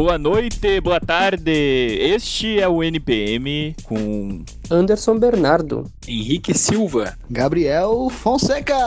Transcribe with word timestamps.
Boa 0.00 0.16
noite, 0.16 0.80
boa 0.80 0.98
tarde. 0.98 1.50
Este 1.52 2.58
é 2.58 2.66
o 2.66 2.82
NPM 2.82 3.76
com 3.84 4.42
Anderson 4.70 5.18
Bernardo, 5.18 5.92
Henrique 6.08 6.56
Silva, 6.56 7.18
Gabriel 7.28 8.08
Fonseca 8.08 8.78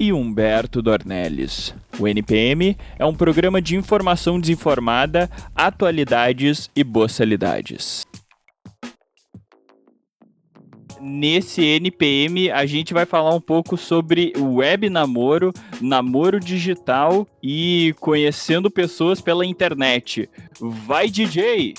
e 0.00 0.12
Humberto 0.12 0.82
Dornelles. 0.82 1.72
O 2.00 2.08
NPM 2.08 2.76
é 2.98 3.06
um 3.06 3.14
programa 3.14 3.62
de 3.62 3.76
informação 3.76 4.40
desinformada, 4.40 5.30
atualidades 5.54 6.68
e 6.74 6.82
boçalidades. 6.82 8.04
Nesse 11.02 11.64
NPM 11.64 12.50
a 12.50 12.66
gente 12.66 12.92
vai 12.92 13.06
falar 13.06 13.34
um 13.34 13.40
pouco 13.40 13.74
sobre 13.78 14.34
web 14.36 14.90
namoro, 14.90 15.50
namoro 15.80 16.38
digital 16.38 17.26
e 17.42 17.94
conhecendo 17.98 18.70
pessoas 18.70 19.18
pela 19.18 19.46
internet. 19.46 20.28
Vai 20.60 21.08
DJ! 21.08 21.72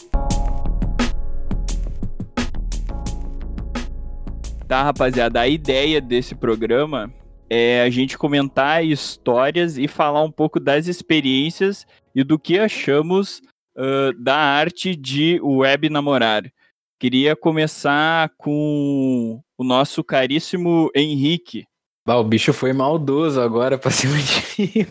Tá, 4.67 4.81
rapaziada, 4.81 5.41
a 5.41 5.47
ideia 5.47 6.01
desse 6.01 6.33
programa 6.33 7.13
é 7.47 7.83
a 7.83 7.89
gente 7.91 8.17
comentar 8.17 8.83
histórias 8.83 9.77
e 9.77 9.87
falar 9.87 10.23
um 10.23 10.31
pouco 10.31 10.59
das 10.59 10.87
experiências 10.87 11.85
e 12.15 12.23
do 12.23 12.39
que 12.39 12.57
achamos 12.57 13.39
uh, 13.77 14.13
da 14.17 14.37
arte 14.37 14.95
de 14.95 15.39
web 15.43 15.89
namorar. 15.89 16.51
Queria 17.01 17.35
começar 17.35 18.29
com 18.37 19.41
o 19.57 19.63
nosso 19.63 20.03
caríssimo 20.03 20.87
Henrique. 20.95 21.65
Bah, 22.05 22.17
o 22.17 22.23
bicho 22.23 22.53
foi 22.53 22.73
maldoso 22.73 23.41
agora 23.41 23.75
pra 23.75 23.89
cima 23.89 24.13
de 24.17 24.31
mim. 24.59 24.85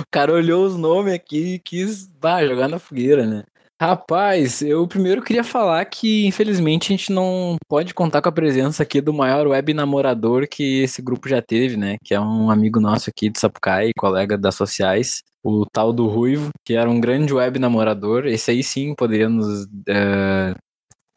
o 0.00 0.04
cara 0.10 0.34
olhou 0.34 0.66
os 0.66 0.76
nomes 0.76 1.14
aqui 1.14 1.54
e 1.54 1.58
quis 1.58 2.06
bah, 2.20 2.46
jogar 2.46 2.68
na 2.68 2.78
fogueira, 2.78 3.24
né? 3.24 3.42
Rapaz, 3.80 4.60
eu 4.60 4.86
primeiro 4.86 5.22
queria 5.22 5.42
falar 5.42 5.82
que, 5.86 6.26
infelizmente, 6.26 6.92
a 6.92 6.94
gente 6.94 7.10
não 7.10 7.56
pode 7.70 7.94
contar 7.94 8.20
com 8.20 8.28
a 8.28 8.32
presença 8.32 8.82
aqui 8.82 9.00
do 9.00 9.14
maior 9.14 9.46
web 9.46 9.72
namorador 9.72 10.46
que 10.46 10.82
esse 10.82 11.00
grupo 11.00 11.26
já 11.26 11.40
teve, 11.40 11.78
né? 11.78 11.96
Que 12.04 12.12
é 12.12 12.20
um 12.20 12.50
amigo 12.50 12.78
nosso 12.78 13.08
aqui 13.08 13.30
de 13.30 13.40
Sapucaí, 13.40 13.92
colega 13.96 14.36
das 14.36 14.56
sociais, 14.56 15.22
o 15.42 15.64
tal 15.72 15.90
do 15.90 16.06
Ruivo, 16.06 16.50
que 16.66 16.74
era 16.74 16.90
um 16.90 17.00
grande 17.00 17.32
web 17.32 17.58
namorador. 17.58 18.26
Esse 18.26 18.50
aí 18.50 18.62
sim 18.62 18.94
poderia 18.94 19.30
nos 19.30 19.64
uh, 19.64 20.54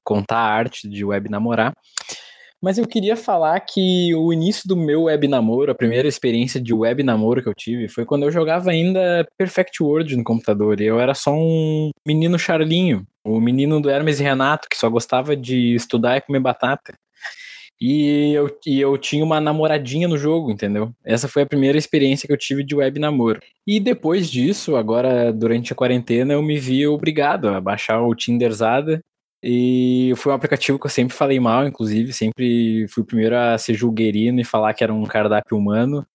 contar 0.07 0.37
a 0.37 0.53
arte 0.53 0.87
de 0.87 1.03
web 1.03 1.29
namorar. 1.29 1.73
Mas 2.61 2.77
eu 2.79 2.87
queria 2.87 3.15
falar 3.15 3.59
que 3.59 4.15
o 4.15 4.33
início 4.33 4.67
do 4.67 4.75
meu 4.75 5.03
web 5.03 5.27
namoro, 5.27 5.71
a 5.71 5.75
primeira 5.75 6.07
experiência 6.07 6.59
de 6.59 6.73
web 6.73 7.03
namoro 7.03 7.43
que 7.43 7.49
eu 7.49 7.53
tive, 7.53 7.87
foi 7.87 8.03
quando 8.03 8.23
eu 8.23 8.31
jogava 8.31 8.71
ainda 8.71 9.27
Perfect 9.37 9.83
World 9.83 10.15
no 10.15 10.23
computador. 10.23 10.81
E 10.81 10.85
eu 10.85 10.99
era 10.99 11.13
só 11.13 11.33
um 11.33 11.91
menino 12.07 12.39
charlinho, 12.39 13.05
o 13.23 13.39
menino 13.39 13.79
do 13.79 13.89
Hermes 13.89 14.19
e 14.19 14.23
Renato, 14.23 14.67
que 14.69 14.77
só 14.77 14.89
gostava 14.89 15.35
de 15.35 15.75
estudar 15.75 16.17
e 16.17 16.21
comer 16.21 16.39
batata. 16.39 16.93
E 17.79 18.33
eu, 18.33 18.49
e 18.65 18.81
eu 18.81 18.97
tinha 18.97 19.23
uma 19.23 19.39
namoradinha 19.39 20.07
no 20.07 20.17
jogo, 20.17 20.49
entendeu? 20.49 20.91
Essa 21.05 21.27
foi 21.27 21.43
a 21.43 21.45
primeira 21.45 21.77
experiência 21.77 22.25
que 22.25 22.33
eu 22.33 22.37
tive 22.37 22.63
de 22.63 22.73
web 22.73 22.99
namoro. 22.99 23.39
E 23.67 23.79
depois 23.79 24.31
disso, 24.31 24.75
agora 24.75 25.31
durante 25.31 25.73
a 25.73 25.75
quarentena, 25.75 26.33
eu 26.33 26.41
me 26.41 26.57
vi 26.57 26.87
obrigado 26.87 27.49
a 27.49 27.61
baixar 27.61 28.01
o 28.01 28.15
Tinderzada 28.15 28.99
e 29.43 30.13
foi 30.17 30.31
um 30.31 30.35
aplicativo 30.35 30.79
que 30.79 30.85
eu 30.85 30.89
sempre 30.89 31.15
falei 31.15 31.39
mal, 31.39 31.67
inclusive, 31.67 32.13
sempre 32.13 32.87
fui 32.89 33.03
o 33.03 33.05
primeiro 33.05 33.35
a 33.37 33.57
ser 33.57 33.73
julguerino 33.73 34.39
e 34.41 34.43
falar 34.43 34.73
que 34.73 34.83
era 34.83 34.93
um 34.93 35.05
cardápio 35.05 35.57
humano. 35.57 36.05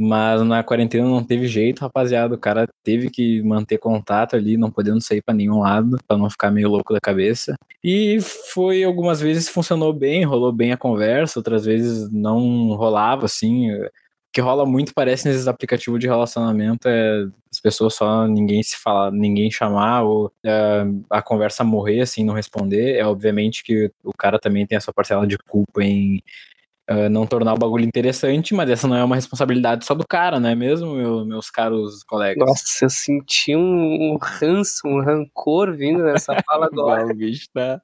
Mas 0.00 0.42
na 0.42 0.62
quarentena 0.64 1.08
não 1.08 1.22
teve 1.22 1.46
jeito, 1.46 1.80
rapaziada. 1.80 2.34
O 2.34 2.38
cara 2.38 2.66
teve 2.82 3.10
que 3.10 3.40
manter 3.42 3.78
contato 3.78 4.34
ali, 4.34 4.56
não 4.56 4.70
podendo 4.70 5.00
sair 5.00 5.22
para 5.22 5.34
nenhum 5.34 5.60
lado, 5.60 5.98
para 6.06 6.18
não 6.18 6.28
ficar 6.28 6.50
meio 6.50 6.68
louco 6.68 6.92
da 6.92 7.00
cabeça. 7.00 7.54
E 7.82 8.18
foi 8.52 8.82
algumas 8.82 9.20
vezes 9.20 9.48
funcionou 9.48 9.92
bem, 9.92 10.24
rolou 10.24 10.52
bem 10.52 10.72
a 10.72 10.76
conversa, 10.76 11.38
outras 11.38 11.64
vezes 11.64 12.10
não 12.10 12.74
rolava 12.74 13.26
assim 13.26 13.68
que 14.34 14.40
rola 14.40 14.66
muito, 14.66 14.92
parece, 14.92 15.28
nesses 15.28 15.46
aplicativos 15.46 16.00
de 16.00 16.08
relacionamento, 16.08 16.88
é 16.88 17.24
pessoas 17.64 17.94
só 17.94 18.28
ninguém 18.28 18.62
se 18.62 18.76
falar, 18.76 19.10
ninguém 19.10 19.50
chamar, 19.50 20.02
ou 20.02 20.30
é, 20.44 20.84
a 21.08 21.22
conversa 21.22 21.64
morrer, 21.64 22.02
assim, 22.02 22.22
não 22.22 22.34
responder. 22.34 22.96
É 22.96 23.06
obviamente 23.06 23.64
que 23.64 23.90
o 24.04 24.12
cara 24.12 24.38
também 24.38 24.66
tem 24.66 24.76
a 24.76 24.80
sua 24.82 24.92
parcela 24.92 25.26
de 25.26 25.38
culpa 25.38 25.82
em 25.82 26.22
uh, 26.90 27.08
não 27.08 27.26
tornar 27.26 27.54
o 27.54 27.58
bagulho 27.58 27.86
interessante, 27.86 28.52
mas 28.54 28.68
essa 28.68 28.86
não 28.86 28.96
é 28.96 29.02
uma 29.02 29.14
responsabilidade 29.14 29.86
só 29.86 29.94
do 29.94 30.04
cara, 30.06 30.38
não 30.38 30.50
é 30.50 30.54
mesmo, 30.54 30.94
meu, 30.94 31.24
meus 31.24 31.50
caros 31.50 32.04
colegas? 32.04 32.46
Nossa, 32.46 32.84
eu 32.84 32.90
senti 32.90 33.56
um, 33.56 34.12
um 34.12 34.18
ranço, 34.20 34.86
um 34.86 35.02
rancor 35.02 35.74
vindo 35.74 36.02
nessa 36.04 36.36
fala 36.42 36.66
agora. 36.70 37.06
o 37.06 37.14
bicho 37.14 37.48
tá, 37.54 37.80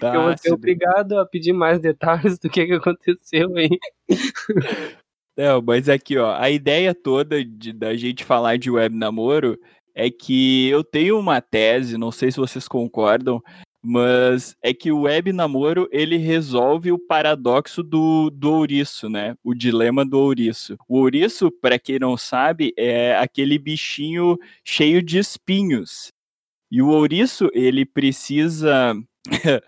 tá 0.00 0.14
eu 0.14 0.22
vou 0.22 0.38
ser 0.38 0.52
obrigado 0.54 1.18
a 1.18 1.26
pedir 1.26 1.52
mais 1.52 1.78
detalhes 1.78 2.38
do 2.38 2.48
que, 2.48 2.66
que 2.66 2.72
aconteceu 2.72 3.54
aí. 3.56 3.78
Não, 5.38 5.62
mas 5.62 5.88
aqui, 5.88 6.18
ó, 6.18 6.34
a 6.36 6.50
ideia 6.50 6.92
toda 6.92 7.44
de, 7.44 7.72
da 7.72 7.94
gente 7.96 8.24
falar 8.24 8.58
de 8.58 8.68
web 8.72 8.96
namoro 8.96 9.56
é 9.94 10.10
que 10.10 10.68
eu 10.68 10.82
tenho 10.82 11.16
uma 11.16 11.40
tese, 11.40 11.96
não 11.96 12.10
sei 12.10 12.32
se 12.32 12.38
vocês 12.38 12.66
concordam, 12.66 13.40
mas 13.80 14.56
é 14.60 14.74
que 14.74 14.90
o 14.90 15.02
web 15.02 15.32
namoro 15.32 15.88
ele 15.92 16.16
resolve 16.16 16.90
o 16.90 16.98
paradoxo 16.98 17.84
do, 17.84 18.30
do 18.30 18.52
ouriço, 18.52 19.08
né? 19.08 19.36
O 19.44 19.54
dilema 19.54 20.04
do 20.04 20.18
ouriço. 20.18 20.76
O 20.88 20.98
ouriço, 20.98 21.52
para 21.52 21.78
quem 21.78 22.00
não 22.00 22.16
sabe, 22.16 22.72
é 22.76 23.16
aquele 23.16 23.60
bichinho 23.60 24.36
cheio 24.64 25.00
de 25.00 25.18
espinhos. 25.18 26.08
E 26.68 26.82
o 26.82 26.88
ouriço, 26.88 27.48
ele 27.54 27.86
precisa 27.86 28.92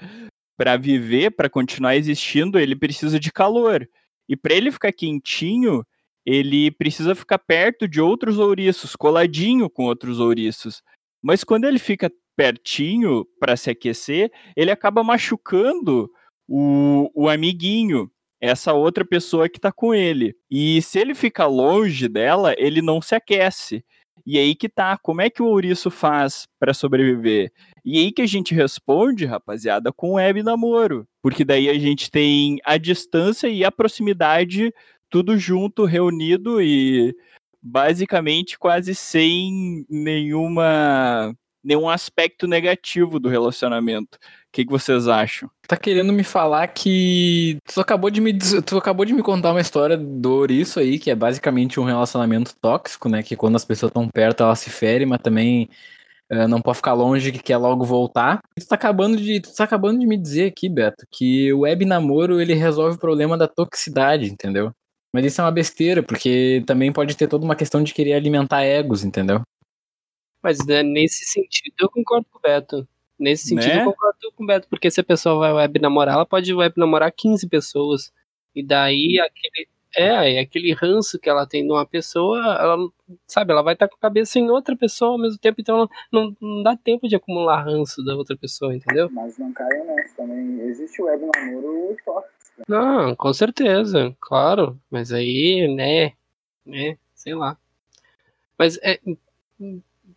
para 0.59 0.77
viver, 0.77 1.31
para 1.31 1.49
continuar 1.49 1.95
existindo, 1.95 2.59
ele 2.59 2.75
precisa 2.75 3.21
de 3.21 3.31
calor. 3.31 3.89
E 4.31 4.37
para 4.37 4.55
ele 4.55 4.71
ficar 4.71 4.93
quentinho, 4.93 5.85
ele 6.25 6.71
precisa 6.71 7.17
ficar 7.17 7.39
perto 7.39 7.89
de 7.89 8.01
outros 8.01 8.39
ouriços, 8.39 8.95
coladinho 8.95 9.69
com 9.69 9.87
outros 9.87 10.21
ouriços. 10.21 10.83
Mas 11.21 11.43
quando 11.43 11.65
ele 11.65 11.81
fica 11.81 12.09
pertinho 12.37 13.27
para 13.41 13.57
se 13.57 13.71
aquecer, 13.71 14.31
ele 14.57 14.71
acaba 14.71 15.03
machucando 15.03 16.09
o, 16.49 17.11
o 17.13 17.29
amiguinho, 17.29 18.09
essa 18.41 18.73
outra 18.73 19.05
pessoa 19.05 19.49
que 19.49 19.59
está 19.59 19.73
com 19.73 19.93
ele. 19.93 20.37
E 20.49 20.81
se 20.81 21.01
ele 21.01 21.13
fica 21.13 21.45
longe 21.47 22.07
dela, 22.07 22.55
ele 22.57 22.81
não 22.81 23.03
se 23.03 23.17
aquece. 23.17 23.85
E 24.25 24.39
aí 24.39 24.55
que 24.55 24.69
tá, 24.69 24.97
como 25.03 25.23
é 25.23 25.29
que 25.29 25.43
o 25.43 25.47
ouriço 25.47 25.91
faz 25.91 26.47
para 26.57 26.73
sobreviver? 26.73 27.53
E 27.85 27.99
aí 27.99 28.13
que 28.13 28.23
a 28.23 28.27
gente 28.27 28.55
responde, 28.55 29.25
rapaziada, 29.25 29.93
com 29.93 30.15
web 30.15 30.43
namoro. 30.43 31.07
Porque 31.23 31.45
daí 31.45 31.69
a 31.69 31.79
gente 31.79 32.11
tem 32.11 32.59
a 32.65 32.77
distância 32.77 33.49
e 33.49 33.65
a 33.65 33.73
proximidade 33.73 34.73
tudo 35.11 35.37
junto, 35.37 35.85
reunido 35.85 36.63
e 36.63 37.15
basicamente 37.63 38.59
quase 38.59 38.95
sem 38.95 39.85
nenhuma 39.91 41.35
nenhum 41.63 41.91
aspecto 41.91 42.47
negativo 42.47 43.21
do 43.21 43.29
relacionamento. 43.29 44.17
O 44.17 44.53
que, 44.53 44.65
que, 44.65 44.71
vocês 44.71 45.07
acham? 45.07 45.51
Tá 45.69 45.77
querendo 45.77 46.13
me 46.13 46.25
falar 46.25 46.67
que 46.69 47.59
tu 47.73 47.81
acabou 47.81 48.11
de 48.11 48.21
me 48.21 48.37
tu 48.65 48.79
acabou 48.79 49.05
de 49.05 49.13
me 49.13 49.23
contar 49.23 49.51
uma 49.51 49.61
história 49.61 49.97
do 49.97 50.33
ouriço 50.33 50.81
aí, 50.81 50.99
que 50.99 51.11
é 51.11 51.15
basicamente 51.15 51.79
um 51.79 51.85
relacionamento 51.85 52.55
tóxico, 52.61 53.09
né, 53.09 53.23
que 53.23 53.37
quando 53.37 53.57
as 53.57 53.65
pessoas 53.65 53.91
estão 53.91 54.09
perto 54.09 54.43
elas 54.43 54.59
se 54.59 54.71
ferem, 54.71 55.07
mas 55.07 55.21
também 55.21 55.69
uh, 56.33 56.49
não 56.49 56.61
pode 56.61 56.77
ficar 56.77 56.93
longe 56.93 57.33
que 57.33 57.43
quer 57.43 57.57
logo 57.57 57.85
voltar. 57.85 58.41
Tu 58.59 58.67
tá 58.67 58.75
acabando 58.75 59.17
de 59.17 59.41
tu 59.41 59.55
tá 59.55 59.65
acabando 59.65 59.99
de 59.99 60.07
me 60.07 60.17
dizer 60.17 60.47
aqui, 60.47 60.69
Beto, 60.69 61.07
que 61.11 61.53
o 61.53 61.61
web 61.61 61.85
namoro 61.85 62.41
ele 62.41 62.55
resolve 62.55 62.97
o 62.97 63.01
problema 63.01 63.37
da 63.37 63.49
toxicidade, 63.49 64.31
entendeu? 64.31 64.73
Mas 65.13 65.27
isso 65.27 65.41
é 65.41 65.45
uma 65.45 65.51
besteira, 65.51 66.03
porque 66.03 66.63
também 66.67 66.93
pode 66.93 67.17
ter 67.17 67.27
toda 67.27 67.45
uma 67.45 67.57
questão 67.57 67.83
de 67.83 67.93
querer 67.93 68.13
alimentar 68.13 68.63
egos, 68.63 69.05
entendeu? 69.05 69.43
Mas 70.43 70.65
né, 70.67 70.83
nesse 70.83 71.25
sentido 71.25 71.75
eu 71.81 71.91
concordo 71.91 72.27
com 72.31 72.39
o 72.39 72.43
Beto. 72.43 72.89
Nesse 73.19 73.49
sentido 73.49 73.75
né? 73.75 73.83
eu 73.83 73.87
concordo 73.87 74.33
com 74.35 74.45
o 74.45 74.47
Beto, 74.47 74.69
porque 74.69 74.91
se 74.91 75.01
a 75.01 75.05
pessoa 75.05 75.39
vai 75.39 75.53
web 75.53 75.79
namorar, 75.81 76.15
ela 76.15 76.27
pode 76.27 76.55
web 76.55 76.75
namorar 76.79 77.13
15 77.13 77.49
pessoas. 77.49 78.13
E 78.55 78.63
daí 78.63 79.19
aquele. 79.21 79.69
É, 79.97 80.39
aquele 80.39 80.73
ranço 80.73 81.19
que 81.19 81.29
ela 81.29 81.47
tem 81.47 81.67
numa 81.67 81.85
pessoa, 81.85 82.39
ela, 82.61 82.77
sabe, 83.27 83.53
ela 83.53 83.63
vai 83.63 83.75
estar 83.75 83.89
com 83.89 83.97
a 83.97 84.01
cabeça 84.01 84.39
em 84.39 84.49
outra 84.49 84.77
pessoa 84.77 85.13
ao 85.13 85.19
mesmo 85.19 85.39
tempo, 85.39 85.61
então 85.61 85.89
não, 86.13 86.37
não 86.41 86.63
dá 86.63 86.77
tempo 86.77 87.09
de 87.09 87.17
acumular 87.17 87.65
ranço 87.65 88.05
da 88.05 88.15
outra 88.15 88.37
pessoa, 88.37 88.75
entendeu? 88.75 89.11
Mas 89.11 89.37
não 89.37 89.53
caia 89.53 89.85
nessa 89.85 90.17
também. 90.17 90.61
Existe 90.61 91.03
web 91.03 91.27
namoro 91.35 91.97
tóxico. 92.05 92.41
Não, 92.69 93.17
com 93.17 93.33
certeza, 93.33 94.15
claro. 94.21 94.79
Mas 94.91 95.13
aí, 95.13 95.67
né, 95.75 96.13
né, 96.65 96.97
sei 97.15 97.35
lá. 97.35 97.57
Mas 98.57 98.79
é, 98.83 99.01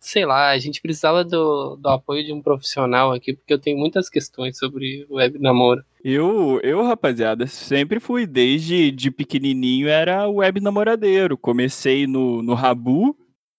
sei 0.04 0.26
lá, 0.26 0.50
a 0.50 0.58
gente 0.58 0.82
precisava 0.82 1.24
do, 1.24 1.76
do 1.76 1.88
apoio 1.88 2.22
de 2.22 2.32
um 2.32 2.42
profissional 2.42 3.12
aqui, 3.12 3.32
porque 3.32 3.52
eu 3.52 3.58
tenho 3.58 3.78
muitas 3.78 4.10
questões 4.10 4.58
sobre 4.58 5.06
web 5.08 5.38
namoro. 5.38 5.82
Eu, 6.04 6.60
eu, 6.62 6.82
rapaziada, 6.82 7.46
sempre 7.46 7.98
fui, 7.98 8.26
desde 8.26 8.90
de 8.90 9.10
pequenininho, 9.10 9.88
era 9.88 10.28
web 10.28 10.60
namoradeiro. 10.60 11.38
Comecei 11.38 12.06
no, 12.06 12.42
no 12.42 12.52
Rabu, 12.52 13.16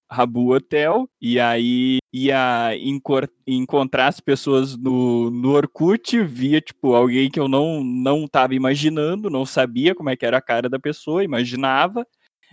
Rabu 0.09 0.53
Hotel, 0.53 1.09
e 1.19 1.39
aí 1.39 1.97
ia 2.13 2.71
encontrar 3.47 4.07
as 4.07 4.19
pessoas 4.19 4.77
no, 4.77 5.31
no 5.31 5.49
Orkut, 5.49 6.21
via, 6.23 6.61
tipo, 6.61 6.93
alguém 6.93 7.27
que 7.27 7.39
eu 7.39 7.47
não, 7.47 7.83
não 7.83 8.27
tava 8.27 8.53
imaginando, 8.53 9.31
não 9.31 9.47
sabia 9.47 9.95
como 9.95 10.11
é 10.11 10.15
que 10.15 10.25
era 10.25 10.37
a 10.37 10.41
cara 10.41 10.69
da 10.69 10.79
pessoa, 10.79 11.23
imaginava. 11.23 12.05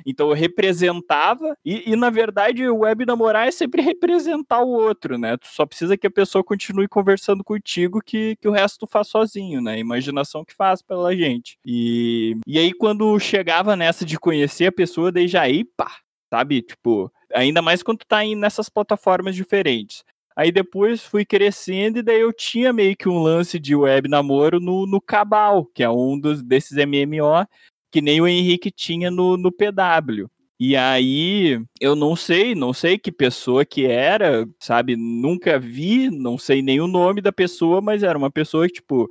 Então 0.06 0.28
eu 0.28 0.34
representava, 0.34 1.56
e, 1.64 1.92
e, 1.92 1.96
na 1.96 2.10
verdade 2.10 2.66
o 2.68 2.78
web 2.78 3.04
namorar 3.06 3.46
é 3.46 3.50
sempre 3.50 3.82
representar 3.82 4.62
o 4.62 4.68
outro, 4.68 5.18
né? 5.18 5.36
Tu 5.36 5.46
só 5.48 5.66
precisa 5.66 5.96
que 5.96 6.06
a 6.06 6.10
pessoa 6.10 6.44
continue 6.44 6.88
conversando 6.88 7.44
contigo 7.44 8.00
que, 8.04 8.36
que 8.36 8.48
o 8.48 8.52
resto 8.52 8.80
tu 8.80 8.86
faz 8.86 9.08
sozinho, 9.08 9.60
né? 9.60 9.78
Imaginação 9.78 10.44
que 10.44 10.54
faz 10.54 10.82
pela 10.82 11.14
gente. 11.14 11.58
E, 11.64 12.36
e 12.46 12.58
aí 12.58 12.72
quando 12.72 13.18
chegava 13.18 13.76
nessa 13.76 14.04
de 14.04 14.18
conhecer 14.18 14.66
a 14.66 14.72
pessoa, 14.72 15.12
já 15.26 15.42
aí, 15.42 15.64
pá, 15.64 15.98
sabe? 16.30 16.62
Tipo, 16.62 17.12
ainda 17.32 17.62
mais 17.62 17.82
quando 17.82 17.98
tu 17.98 18.06
tá 18.06 18.18
aí 18.18 18.34
nessas 18.34 18.68
plataformas 18.68 19.34
diferentes. 19.34 20.04
Aí 20.34 20.50
depois 20.50 21.04
fui 21.04 21.24
crescendo 21.24 21.98
e 21.98 22.02
daí 22.02 22.20
eu 22.20 22.32
tinha 22.32 22.72
meio 22.72 22.96
que 22.96 23.08
um 23.08 23.22
lance 23.22 23.58
de 23.58 23.76
web 23.76 24.08
namoro 24.08 24.58
no, 24.58 24.86
no 24.86 25.00
Cabal, 25.00 25.66
que 25.66 25.82
é 25.82 25.90
um 25.90 26.18
dos, 26.18 26.42
desses 26.42 26.78
MMO, 26.78 27.46
que 27.92 28.00
nem 28.00 28.20
o 28.20 28.26
Henrique 28.26 28.70
tinha 28.70 29.10
no, 29.10 29.36
no 29.36 29.52
PW. 29.52 30.26
E 30.58 30.76
aí, 30.76 31.60
eu 31.80 31.94
não 31.94 32.16
sei, 32.16 32.54
não 32.54 32.72
sei 32.72 32.96
que 32.96 33.12
pessoa 33.12 33.64
que 33.64 33.84
era, 33.84 34.48
sabe? 34.58 34.96
Nunca 34.96 35.58
vi, 35.58 36.08
não 36.08 36.38
sei 36.38 36.62
nem 36.62 36.80
o 36.80 36.86
nome 36.86 37.20
da 37.20 37.32
pessoa, 37.32 37.80
mas 37.80 38.02
era 38.02 38.16
uma 38.16 38.30
pessoa 38.30 38.66
que, 38.66 38.74
tipo, 38.74 39.08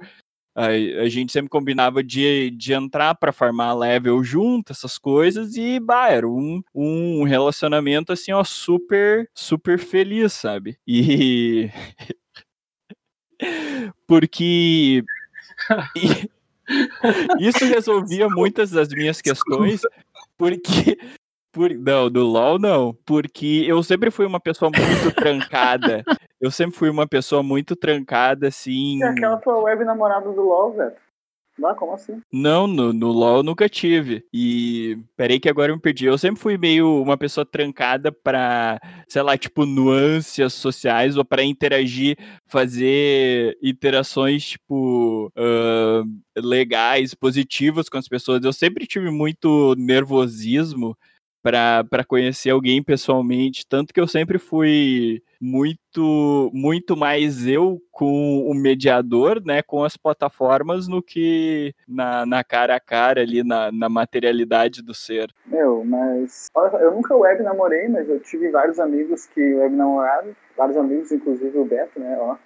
a, 0.56 0.68
a 0.68 1.10
gente 1.10 1.31
sempre 1.31 1.50
combinava 1.50 2.04
de, 2.04 2.51
de 2.51 2.74
entrar 2.74 3.16
para 3.16 3.33
farmar 3.33 3.78
level 3.78 4.24
junto, 4.24 4.72
essas 4.72 4.98
coisas, 4.98 5.56
e, 5.57 5.80
bah, 5.80 6.10
era 6.10 6.28
um, 6.28 6.62
um 6.74 7.24
relacionamento, 7.24 8.13
assim, 8.13 8.31
ó, 8.31 8.44
super, 8.44 9.30
super 9.36 9.78
feliz, 9.78 10.33
sabe? 10.33 10.78
E. 10.88 11.69
Porque. 14.07 15.04
Isso 17.39 17.65
resolvia 17.65 18.27
muitas 18.29 18.71
das 18.71 18.89
minhas 18.89 19.21
questões, 19.21 19.81
porque. 20.38 20.97
Por, 21.53 21.69
não, 21.71 22.09
do 22.09 22.25
LOL 22.25 22.57
não. 22.57 22.97
Porque 23.06 23.65
eu 23.68 23.83
sempre 23.83 24.09
fui 24.09 24.25
uma 24.25 24.39
pessoa 24.39 24.71
muito 24.73 25.13
trancada. 25.13 26.01
Eu 26.39 26.50
sempre 26.50 26.77
fui 26.77 26.89
uma 26.89 27.06
pessoa 27.06 27.44
muito 27.44 27.75
trancada, 27.75 28.47
assim. 28.47 29.00
E 29.00 29.03
aquela 29.03 29.35
tua 29.38 29.57
web 29.57 29.83
namorada 29.83 30.31
do 30.31 30.41
LOL, 30.41 30.73
velho? 30.73 30.94
Não, 31.57 31.75
como 31.75 31.94
assim? 31.94 32.21
Não, 32.31 32.65
no, 32.65 32.94
no 32.94 33.12
LoL 33.12 33.38
eu 33.38 33.44
nunca 33.44 33.68
tive. 33.69 34.25
E 34.33 34.98
peraí 35.15 35.39
que 35.39 35.50
agora 35.50 35.71
eu 35.71 35.75
me 35.75 35.81
perdi. 35.81 36.06
Eu 36.06 36.18
sempre 36.18 36.42
fui 36.42 36.57
meio 36.57 37.01
uma 37.01 37.18
pessoa 37.18 37.45
trancada 37.45 38.12
pra, 38.12 38.80
sei 39.07 39.21
lá, 39.21 39.38
tipo, 39.38 39.65
nuances 39.65 40.53
sociais 40.53 41.18
ou 41.18 41.25
para 41.25 41.44
interagir, 41.44 42.18
fazer 42.48 43.57
interações, 43.62 44.44
tipo, 44.45 45.31
uh, 45.38 46.42
legais, 46.42 47.13
positivas 47.13 47.89
com 47.89 47.97
as 47.97 48.07
pessoas. 48.07 48.44
Eu 48.44 48.54
sempre 48.54 48.88
tive 48.88 49.12
muito 49.12 49.75
nervosismo 49.77 50.97
para 51.41 52.03
conhecer 52.07 52.51
alguém 52.51 52.83
pessoalmente, 52.83 53.65
tanto 53.67 53.93
que 53.93 53.99
eu 53.99 54.07
sempre 54.07 54.38
fui 54.38 55.21
muito 55.39 56.51
muito 56.53 56.95
mais 56.95 57.47
eu 57.47 57.81
com 57.91 58.45
o 58.45 58.53
mediador, 58.53 59.41
né, 59.43 59.61
com 59.61 59.83
as 59.83 59.97
plataformas, 59.97 60.88
no 60.88 61.01
que 61.01 61.73
na, 61.88 62.25
na 62.25 62.43
cara 62.43 62.75
a 62.75 62.79
cara 62.79 63.21
ali, 63.21 63.43
na, 63.43 63.71
na 63.71 63.89
materialidade 63.89 64.83
do 64.83 64.93
ser. 64.93 65.31
Meu, 65.45 65.83
mas 65.83 66.47
eu 66.79 66.91
nunca 66.91 67.15
web 67.15 67.41
namorei, 67.44 67.87
mas 67.87 68.07
eu 68.07 68.19
tive 68.19 68.49
vários 68.51 68.79
amigos 68.79 69.25
que 69.25 69.41
web 69.55 69.75
namoraram, 69.75 70.35
vários 70.55 70.77
amigos, 70.77 71.11
inclusive 71.11 71.57
o 71.57 71.65
Beto, 71.65 71.99
né, 71.99 72.17
ó. 72.19 72.37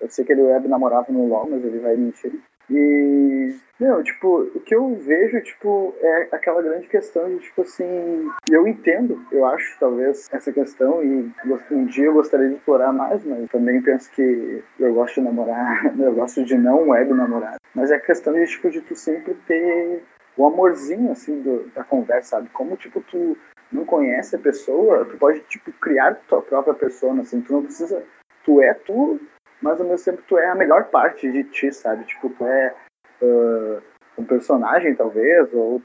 Eu 0.00 0.10
sei 0.10 0.24
que 0.24 0.32
ele 0.32 0.42
web 0.42 0.66
namorava 0.66 1.12
no 1.12 1.28
LoL, 1.28 1.48
mas 1.48 1.64
ele 1.64 1.78
vai 1.78 1.96
mentir. 1.96 2.32
E, 2.70 3.54
meu, 3.78 4.02
tipo, 4.02 4.42
o 4.54 4.60
que 4.60 4.74
eu 4.74 4.94
vejo, 4.96 5.40
tipo, 5.42 5.94
é 6.00 6.28
aquela 6.32 6.62
grande 6.62 6.86
questão 6.86 7.28
de, 7.28 7.40
tipo 7.40 7.62
assim, 7.62 8.30
eu 8.50 8.66
entendo, 8.66 9.20
eu 9.32 9.44
acho, 9.46 9.78
talvez, 9.78 10.28
essa 10.32 10.52
questão 10.52 11.02
e 11.02 11.32
um 11.70 11.84
dia 11.86 12.06
eu 12.06 12.12
gostaria 12.14 12.48
de 12.48 12.54
explorar 12.54 12.92
mais, 12.92 13.24
mas 13.24 13.50
também 13.50 13.82
penso 13.82 14.10
que 14.12 14.62
eu 14.78 14.94
gosto 14.94 15.16
de 15.16 15.22
namorar, 15.22 15.92
eu 15.98 16.14
gosto 16.14 16.44
de 16.44 16.56
não 16.56 16.88
web 16.88 17.12
namorar. 17.12 17.56
Mas 17.74 17.90
é 17.90 17.98
questão 17.98 18.32
de, 18.34 18.46
tipo, 18.46 18.70
de 18.70 18.80
tu 18.80 18.94
sempre 18.94 19.34
ter 19.46 20.02
o 20.36 20.46
amorzinho, 20.46 21.10
assim, 21.10 21.40
do, 21.42 21.68
da 21.74 21.84
conversa, 21.84 22.36
sabe? 22.36 22.48
Como, 22.50 22.76
tipo, 22.76 23.00
tu 23.02 23.36
não 23.70 23.84
conhece 23.84 24.36
a 24.36 24.38
pessoa, 24.38 25.04
tu 25.04 25.16
pode, 25.16 25.40
tipo, 25.40 25.72
criar 25.72 26.14
tua 26.28 26.42
própria 26.42 26.74
persona, 26.74 27.22
assim, 27.22 27.40
tu 27.40 27.52
não 27.52 27.62
precisa... 27.62 28.02
Tu 28.44 28.60
é 28.60 28.74
tu, 28.74 29.20
mas 29.62 29.80
ao 29.80 29.86
mesmo 29.86 30.04
tempo 30.04 30.22
tu 30.28 30.36
é 30.36 30.48
a 30.48 30.54
melhor 30.54 30.90
parte 30.90 31.30
de 31.30 31.44
ti, 31.44 31.72
sabe? 31.72 32.04
Tipo, 32.04 32.30
tu 32.30 32.44
é 32.44 32.74
uh, 33.22 33.82
um 34.18 34.24
personagem, 34.24 34.94
talvez, 34.94 35.52
ou 35.54 35.80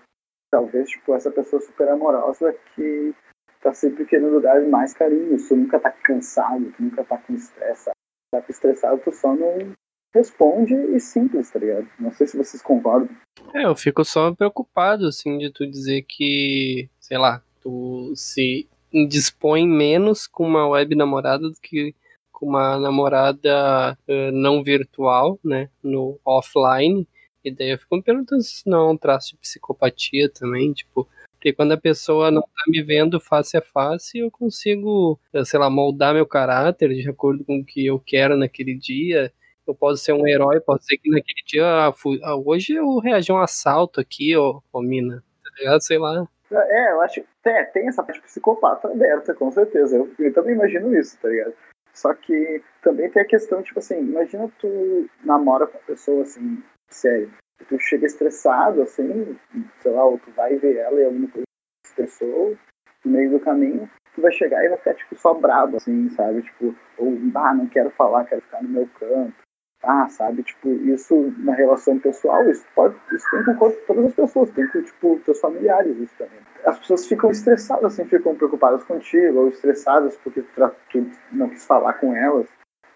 talvez, 0.51 0.89
tipo, 0.89 1.13
essa 1.13 1.31
pessoa 1.31 1.61
super 1.61 1.87
amorosa 1.89 2.55
que 2.75 3.13
tá 3.61 3.73
sempre 3.73 4.05
querendo 4.05 4.41
dar 4.41 4.59
mais 4.61 4.93
carinho. 4.93 5.37
Tu 5.37 5.55
nunca 5.55 5.79
tá 5.79 5.91
cansado, 5.91 6.71
tu 6.75 6.83
nunca 6.83 7.03
tá 7.03 7.17
com 7.17 7.33
estresse. 7.33 7.91
Tá 8.31 8.43
estressado, 8.49 9.01
tu 9.03 9.11
só 9.11 9.35
não 9.35 9.73
responde 10.13 10.73
e 10.73 10.99
simples, 10.99 11.49
tá 11.49 11.59
ligado? 11.59 11.87
Não 11.99 12.11
sei 12.11 12.27
se 12.27 12.37
vocês 12.37 12.61
concordam. 12.61 13.09
É, 13.53 13.65
eu 13.65 13.75
fico 13.75 14.03
só 14.03 14.33
preocupado, 14.33 15.05
assim, 15.05 15.37
de 15.37 15.51
tu 15.51 15.69
dizer 15.69 16.03
que, 16.03 16.89
sei 16.99 17.17
lá, 17.17 17.41
tu 17.61 18.13
se 18.15 18.67
dispõe 19.07 19.67
menos 19.67 20.27
com 20.27 20.45
uma 20.45 20.67
web 20.67 20.95
namorada 20.95 21.49
do 21.49 21.55
que 21.61 21.93
com 22.37 22.45
uma 22.45 22.79
namorada 22.79 23.97
uh, 24.07 24.31
não 24.31 24.63
virtual, 24.63 25.39
né, 25.43 25.69
no 25.81 26.19
offline, 26.23 27.07
e 27.43 27.49
daí 27.49 27.71
eu 27.71 27.79
fico 27.79 27.95
me 27.95 28.03
perguntando 28.03 28.43
se 28.43 28.61
não 28.69 28.89
é 28.89 28.91
um 28.91 28.97
traço 28.97 29.31
de 29.31 29.37
psicopatia 29.37 30.29
também, 30.29 30.71
tipo, 30.71 31.07
porque 31.33 31.51
quando 31.51 31.71
a 31.71 31.77
pessoa 31.77 32.29
não 32.29 32.41
tá 32.41 32.63
me 32.67 32.83
vendo 32.83 33.19
face 33.19 33.57
a 33.57 33.61
face, 33.61 34.19
eu 34.19 34.29
consigo, 34.29 35.19
eh, 35.33 35.43
sei 35.45 35.59
lá, 35.59 35.67
moldar 35.67 36.13
meu 36.13 36.27
caráter 36.27 36.89
de 36.89 37.09
acordo 37.09 37.43
com 37.43 37.59
o 37.59 37.65
que 37.65 37.87
eu 37.87 37.99
quero 37.99 38.37
naquele 38.37 38.75
dia. 38.75 39.31
Eu 39.65 39.73
posso 39.73 40.03
ser 40.03 40.13
um 40.13 40.27
herói, 40.27 40.59
posso 40.59 40.85
ser 40.85 40.97
que 40.97 41.09
naquele 41.09 41.41
dia, 41.45 41.65
ah, 41.65 41.93
fui, 41.93 42.19
ah, 42.23 42.35
hoje 42.35 42.73
eu 42.73 42.97
reagi 42.99 43.31
a 43.31 43.35
um 43.35 43.41
assalto 43.41 43.99
aqui, 43.99 44.35
ô, 44.35 44.61
ô 44.71 44.81
mina, 44.81 45.23
tá 45.43 45.49
ligado? 45.59 45.81
Sei 45.81 45.97
lá. 45.97 46.27
É, 46.51 46.91
eu 46.91 47.01
acho. 47.01 47.21
É, 47.45 47.63
tem 47.65 47.87
essa 47.87 48.03
parte 48.03 48.21
psicopata 48.21 48.87
aberta, 48.89 49.33
com 49.33 49.51
certeza. 49.51 49.95
Eu, 49.95 50.09
eu 50.19 50.33
também 50.33 50.53
imagino 50.53 50.97
isso, 50.97 51.17
tá 51.19 51.29
ligado? 51.29 51.53
Só 51.97 52.13
que 52.13 52.61
também 52.83 53.09
tem 53.09 53.23
a 53.23 53.25
questão, 53.25 53.63
tipo 53.63 53.79
assim, 53.79 53.99
imagina 53.99 54.47
tu 54.59 55.09
namora 55.25 55.65
com 55.65 55.79
uma 55.79 55.83
pessoa 55.83 56.21
assim, 56.21 56.61
sério. 56.89 57.31
Tu 57.67 57.79
chega 57.79 58.05
estressado, 58.05 58.83
assim, 58.83 59.35
sei 59.81 59.91
lá, 59.91 60.05
ou 60.05 60.19
tu 60.19 60.29
vai 60.33 60.55
ver 60.57 60.75
ela 60.75 61.01
e 61.01 61.05
alguma 61.05 61.27
coisa 61.27 61.47
estressou, 61.83 62.55
no 63.03 63.11
meio 63.11 63.31
do 63.31 63.39
caminho, 63.39 63.89
tu 64.13 64.21
vai 64.21 64.31
chegar 64.31 64.63
e 64.63 64.69
vai 64.69 64.77
ficar, 64.77 64.93
tipo, 64.93 65.17
só 65.17 65.33
brabo, 65.33 65.77
assim, 65.77 66.07
sabe? 66.11 66.43
Tipo, 66.43 66.75
ou, 66.99 67.17
ah, 67.33 67.55
não 67.55 67.65
quero 67.67 67.89
falar, 67.89 68.25
quero 68.25 68.41
ficar 68.41 68.61
no 68.61 68.69
meu 68.69 68.87
canto. 68.99 69.33
Ah, 69.81 70.07
sabe? 70.07 70.43
Tipo, 70.43 70.69
isso 70.69 71.33
na 71.39 71.55
relação 71.55 71.97
pessoal, 71.97 72.47
isso 72.47 72.65
pode, 72.75 72.95
isso 73.11 73.25
tem 73.31 73.55
com 73.55 73.71
todas 73.87 74.05
as 74.05 74.13
pessoas, 74.13 74.51
tem 74.51 74.67
com, 74.67 74.83
tipo, 74.83 75.19
teus 75.25 75.39
familiares, 75.39 75.97
isso 75.97 76.13
também 76.15 76.39
as 76.67 76.77
pessoas 76.79 77.07
ficam 77.07 77.31
estressadas, 77.31 77.93
assim, 77.93 78.05
ficam 78.09 78.35
preocupadas 78.35 78.83
contigo, 78.83 79.39
ou 79.39 79.47
estressadas 79.47 80.17
porque 80.17 80.41
tu, 80.41 81.11
não 81.31 81.49
quis 81.49 81.65
falar 81.65 81.93
com 81.93 82.13
elas. 82.13 82.47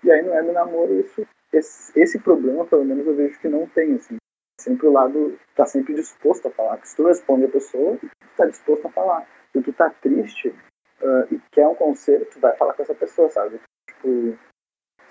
E 0.04 0.12
aí 0.12 0.22
no 0.22 0.32
web 0.32 0.51
namoro, 0.51 1.00
isso, 1.00 1.25
esse, 1.54 1.98
esse, 1.98 2.20
problema, 2.20 2.66
pelo 2.66 2.84
menos, 2.84 3.08
eu 3.08 3.16
vejo 3.16 3.40
que 3.40 3.48
não 3.48 3.66
tem, 3.68 3.96
assim. 3.96 4.18
Sempre 4.60 4.88
o 4.88 4.92
lado 4.92 5.40
tá 5.56 5.66
sempre 5.66 5.94
disposto 5.94 6.50
a 6.50 6.51
falar. 6.51 6.80
Se 6.84 6.98
tu 6.98 7.06
responde 7.06 7.46
a 7.46 7.50
pessoa, 7.50 7.98
tu 7.98 8.10
tá 8.36 8.46
disposto 8.46 8.88
a 8.88 8.92
falar. 8.92 9.25
Se 9.54 9.62
tu 9.62 9.72
tá 9.72 9.90
triste 9.90 10.50
uh, 10.50 11.34
e 11.34 11.40
quer 11.51 11.68
um 11.68 11.75
conselho, 11.75 12.25
tu 12.25 12.40
vai 12.42 12.56
falar 12.58 12.74
com 12.74 12.84
essa 12.84 12.94
pessoa, 12.94 13.30
sabe? 13.30 13.60
Tipo, 13.88 14.38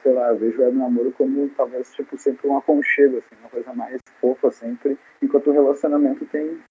sei 0.02 0.12
lá, 0.12 0.29
eu 0.29 0.37
vejo 0.37 0.61
o 0.61 0.64
web 0.64 0.76
namoro 0.76 1.12
como 1.12 1.49
talvez, 1.50 1.93
tipo, 1.95 2.19
sempre 2.19 2.47
um 2.47 2.59
aconchego, 2.59 3.19
assim, 3.19 3.40
uma 3.40 3.49
coisa 3.49 3.73
mais 3.73 4.00
fofa 4.21 4.50
sempre, 4.50 4.99
enquanto 5.23 5.49
o 5.49 5.52
relacionamento 5.52 6.26
tem 6.26 6.62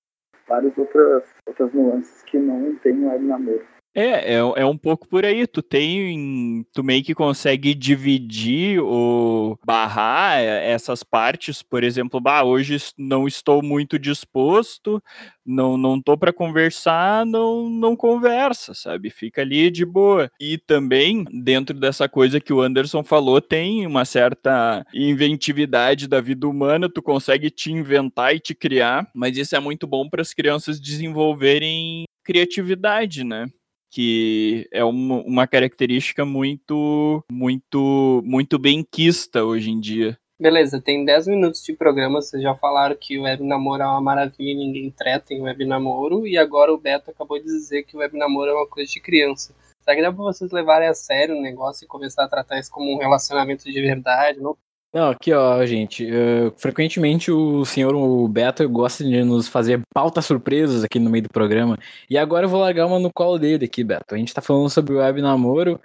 várias 0.50 0.78
outras, 0.78 1.24
outras 1.46 1.72
nuances 1.74 2.24
que 2.24 2.38
não 2.38 2.76
tem 2.78 2.94
no 2.94 3.08
web 3.08 3.24
namoro. 3.24 3.79
É, 4.00 4.36
é, 4.36 4.38
é 4.38 4.66
um 4.66 4.78
pouco 4.78 5.06
por 5.10 5.26
aí. 5.26 5.46
Tu 5.46 5.62
tem. 5.62 6.66
Tu 6.74 6.82
meio 6.82 7.04
que 7.04 7.14
consegue 7.14 7.74
dividir 7.76 8.80
ou 8.80 9.60
barrar 9.66 10.40
essas 10.40 11.04
partes. 11.04 11.62
Por 11.62 11.84
exemplo, 11.84 12.22
bah, 12.22 12.44
hoje 12.44 12.78
não 12.98 13.28
estou 13.28 13.62
muito 13.62 14.00
disposto, 14.00 15.04
não, 15.46 15.78
não 15.78 16.02
tô 16.02 16.18
para 16.18 16.32
conversar, 16.32 17.26
não, 17.26 17.70
não 17.70 17.94
conversa, 17.94 18.74
sabe? 18.74 19.10
Fica 19.10 19.42
ali 19.42 19.70
de 19.70 19.86
boa. 19.86 20.32
E 20.40 20.58
também, 20.58 21.26
dentro 21.44 21.78
dessa 21.78 22.08
coisa 22.08 22.40
que 22.40 22.54
o 22.54 22.62
Anderson 22.62 23.04
falou, 23.04 23.42
tem 23.42 23.86
uma 23.86 24.06
certa 24.06 24.86
inventividade 24.94 26.08
da 26.08 26.22
vida 26.22 26.48
humana, 26.48 26.88
tu 26.90 27.02
consegue 27.02 27.50
te 27.50 27.70
inventar 27.70 28.34
e 28.34 28.40
te 28.40 28.56
criar, 28.56 29.10
mas 29.14 29.38
isso 29.38 29.58
é 29.58 29.60
muito 29.60 29.86
bom 29.86 30.08
para 30.10 30.22
as 30.22 30.34
crianças 30.34 30.80
desenvolverem 30.80 32.06
criatividade, 32.24 33.24
né? 33.24 33.48
Que 33.90 34.68
é 34.72 34.84
uma, 34.84 35.22
uma 35.22 35.48
característica 35.48 36.26
muito, 36.26 37.24
muito, 37.32 38.22
muito 38.26 38.60
bem 38.60 38.86
quista 38.90 39.44
hoje 39.44 39.72
em 39.72 39.80
dia. 39.80 40.18
Beleza, 40.40 40.82
tem 40.82 41.04
10 41.04 41.28
minutos 41.28 41.62
de 41.62 41.74
programa, 41.74 42.22
vocês 42.22 42.42
já 42.42 42.56
falaram 42.56 42.96
que 42.96 43.20
o 43.20 43.24
web 43.24 43.44
namoro 43.44 43.84
é 43.84 43.86
uma 43.86 44.00
maravilha 44.00 44.52
e 44.52 44.56
ninguém 44.56 44.90
treta 44.90 45.34
em 45.34 45.42
web 45.42 45.66
namoro, 45.66 46.26
e 46.26 46.38
agora 46.38 46.74
o 46.74 46.78
Beto 46.78 47.12
acabou 47.12 47.38
de 47.38 47.44
dizer 47.44 47.84
que 47.84 47.98
o 47.98 48.00
web 48.00 48.18
namoro 48.18 48.52
é 48.52 48.54
uma 48.54 48.68
coisa 48.68 48.90
de 48.90 49.02
criança. 49.02 49.54
Será 49.82 49.98
que 49.98 50.02
dá 50.02 50.14
pra 50.14 50.24
vocês 50.24 50.50
levarem 50.52 50.88
a 50.88 50.94
sério 50.94 51.36
o 51.36 51.42
negócio 51.42 51.84
e 51.84 51.88
começar 51.88 52.24
a 52.24 52.30
tratar 52.30 52.58
isso 52.58 52.72
como 52.72 52.94
um 52.94 52.98
relacionamento 52.98 53.66
de 53.66 53.82
verdade? 53.82 54.40
Não 54.40 54.56
Não, 54.92 55.12
aqui 55.12 55.32
ó, 55.32 55.64
gente. 55.66 56.04
uh, 56.06 56.52
frequentemente 56.58 57.32
o 57.32 57.64
senhor 57.64 57.94
o 57.94 58.28
Beto 58.28 58.68
gosta 58.68 59.04
de 59.04 59.24
nos 59.24 59.48
fazer 59.48 59.82
pautas 59.94 60.26
surpresas 60.26 60.84
aqui 60.84 60.98
no 60.98 61.12
meio 61.12 61.24
do 61.24 61.30
programa. 61.30 61.78
E 62.10 62.18
agora 62.18 62.46
eu 62.46 62.50
vou 62.50 62.60
largar 62.60 62.88
uma 62.88 63.00
no 63.00 63.12
colo 63.14 63.38
dele 63.38 63.66
aqui, 63.66 63.84
Beto. 63.84 64.16
A 64.16 64.18
gente 64.18 64.34
tá 64.34 64.42
falando 64.42 64.70
sobre 64.70 64.94
o 64.94 64.98
web 64.98 65.22
namoro. 65.22 65.80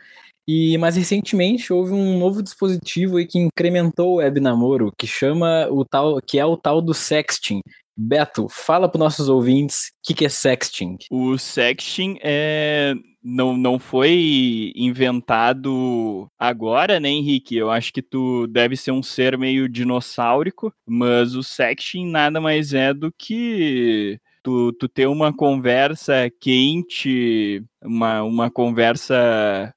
E 0.46 0.76
mais 0.78 0.96
recentemente 0.96 1.72
houve 1.72 1.92
um 1.92 2.18
novo 2.18 2.42
dispositivo 2.42 3.16
aí 3.16 3.26
que 3.26 3.38
incrementou 3.38 4.14
o 4.14 4.16
web 4.16 4.40
namoro, 4.40 4.92
que 4.98 5.06
chama 5.06 5.66
o 5.70 5.84
tal, 5.84 6.20
que 6.20 6.38
é 6.38 6.44
o 6.44 6.56
tal 6.56 6.82
do 6.82 6.92
sexting. 6.92 7.60
Beto, 7.96 8.48
fala 8.50 8.88
para 8.88 8.98
nossos 8.98 9.28
ouvintes 9.28 9.88
o 9.88 9.90
que, 10.02 10.14
que 10.14 10.24
é 10.26 10.28
sexting. 10.28 10.96
O 11.10 11.38
sexting 11.38 12.18
é 12.22 12.94
não, 13.24 13.56
não 13.56 13.78
foi 13.78 14.72
inventado 14.76 16.28
agora, 16.38 17.00
né, 17.00 17.08
Henrique? 17.08 17.56
Eu 17.56 17.70
acho 17.70 17.92
que 17.92 18.02
tu 18.02 18.46
deve 18.46 18.76
ser 18.76 18.92
um 18.92 19.02
ser 19.02 19.38
meio 19.38 19.68
dinossáurico, 19.68 20.72
mas 20.86 21.34
o 21.34 21.42
sexting 21.42 22.06
nada 22.06 22.40
mais 22.40 22.74
é 22.74 22.92
do 22.92 23.10
que 23.10 24.20
tu, 24.42 24.72
tu 24.74 24.86
ter 24.88 25.06
uma 25.06 25.34
conversa 25.34 26.30
quente, 26.38 27.64
uma, 27.82 28.22
uma 28.22 28.50
conversa, 28.50 29.74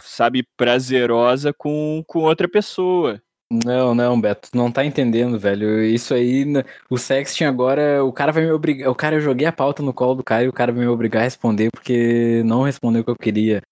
sabe, 0.00 0.46
prazerosa 0.56 1.52
com, 1.52 2.04
com 2.06 2.20
outra 2.20 2.48
pessoa. 2.48 3.20
Não, 3.50 3.94
não, 3.94 4.20
Beto, 4.20 4.48
não 4.54 4.72
tá 4.72 4.84
entendendo, 4.84 5.38
velho. 5.38 5.84
Isso 5.84 6.12
aí, 6.14 6.44
o 6.90 6.98
sexting 6.98 7.44
agora, 7.44 8.04
o 8.04 8.12
cara 8.12 8.32
vai 8.32 8.44
me 8.44 8.50
obrigar. 8.50 8.90
O 8.90 8.94
cara, 8.94 9.14
eu 9.16 9.20
joguei 9.20 9.46
a 9.46 9.52
pauta 9.52 9.82
no 9.84 9.94
colo 9.94 10.16
do 10.16 10.24
cara 10.24 10.42
e 10.44 10.48
o 10.48 10.52
cara 10.52 10.72
vai 10.72 10.80
me 10.82 10.88
obrigar 10.88 11.20
a 11.20 11.24
responder 11.24 11.70
porque 11.70 12.42
não 12.44 12.62
respondeu 12.64 13.02
o 13.02 13.04
que 13.04 13.10
eu 13.10 13.16
queria. 13.16 13.62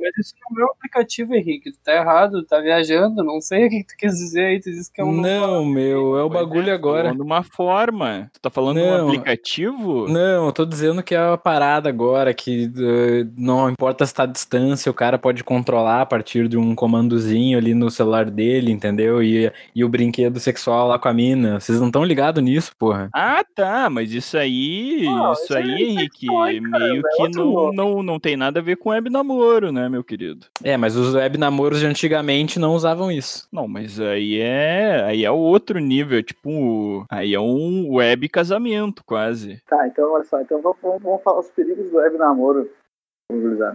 Mas 0.00 0.16
isso 0.26 0.34
não 0.50 0.62
é 0.62 0.64
um 0.66 0.70
aplicativo, 0.72 1.34
Henrique. 1.34 1.72
Tu 1.72 1.78
tá 1.84 1.94
errado, 1.94 2.44
tá 2.44 2.58
viajando. 2.60 3.22
Não 3.22 3.40
sei 3.40 3.66
o 3.66 3.70
que 3.70 3.84
tu 3.84 3.94
quis 3.98 4.14
dizer 4.16 4.44
aí. 4.46 4.60
Tu 4.60 4.70
disse 4.70 4.92
que 4.92 5.00
é 5.00 5.04
um. 5.04 5.12
Não, 5.12 5.64
meu, 5.64 6.16
é 6.18 6.24
o 6.24 6.30
Pois 6.30 6.40
bagulho 6.40 6.64
tu 6.64 6.68
tá 6.68 6.74
agora. 6.74 7.02
falando 7.04 7.20
uma 7.20 7.42
forma. 7.42 8.30
Tu 8.32 8.40
tá 8.40 8.50
falando 8.50 8.76
de 8.78 8.82
um 8.82 8.90
Não. 8.98 9.08
aplicativo? 9.08 10.08
Não, 10.08 10.46
eu 10.46 10.52
tô 10.52 10.64
dizendo 10.64 11.02
que 11.02 11.14
é 11.14 11.20
uma 11.22 11.38
parada 11.38 11.88
agora, 11.88 12.32
que 12.32 12.70
eh, 12.76 13.26
não 13.36 13.68
importa 13.70 14.06
se 14.06 14.14
tá 14.14 14.22
à 14.22 14.26
distância, 14.26 14.90
o 14.90 14.94
cara 14.94 15.18
pode 15.18 15.44
controlar 15.44 16.02
a 16.02 16.06
partir 16.06 16.48
de 16.48 16.56
um 16.56 16.74
comandozinho 16.74 17.58
ali 17.58 17.74
no 17.74 17.90
celular 17.90 18.30
dele, 18.30 18.70
entendeu? 18.72 19.22
E, 19.22 19.52
e 19.74 19.84
o 19.84 19.88
brinquedo 19.88 20.38
sexual 20.40 20.88
lá 20.88 20.98
com 20.98 21.08
a 21.08 21.12
mina. 21.14 21.60
Vocês 21.60 21.78
não 21.80 21.86
estão 21.88 22.04
ligados 22.04 22.42
nisso, 22.42 22.72
porra? 22.78 23.08
Ah, 23.14 23.44
tá, 23.54 23.88
mas 23.90 24.12
isso 24.12 24.36
aí, 24.38 25.02
Não, 25.04 25.32
isso 25.32 25.44
isso 25.44 25.56
aí, 25.56 25.70
é 25.70 25.80
Henrique, 25.82 26.26
cara, 26.26 26.44
meio 26.52 27.02
é 27.04 27.16
que 27.16 27.36
não, 27.36 27.72
não, 27.72 28.02
não 28.02 28.18
tem 28.20 28.36
nada 28.36 28.60
a 28.60 28.62
ver 28.62 28.76
com 28.76 28.90
web 28.90 29.10
namoro, 29.10 29.72
né, 29.72 29.88
meu 29.90 30.02
querido? 30.04 30.46
É, 30.64 30.76
mas 30.76 30.96
os 30.96 31.14
web 31.14 31.36
namoros 31.36 31.80
de 31.80 31.86
antigamente 31.86 32.58
não 32.58 32.74
usavam 32.74 33.10
isso. 33.10 33.48
Não, 33.52 33.66
mas 33.68 34.00
aí 34.00 34.40
é, 34.40 35.02
aí 35.04 35.24
é 35.24 35.30
outro 35.30 35.78
nível, 35.78 36.22
tipo, 36.22 37.04
aí 37.10 37.34
é 37.34 37.40
um 37.40 37.94
web 37.94 38.28
casamento, 38.28 39.02
quase. 39.04 39.60
Tá, 39.68 39.86
então 39.86 40.12
olha 40.12 40.24
só, 40.24 40.40
então 40.40 40.60
vamos, 40.62 40.78
vamos- 40.82 41.22
falar 41.22 41.40
os 41.40 41.50
perigos 41.50 41.90
do 41.90 41.96
web 41.96 42.16
namoro, 42.16 42.70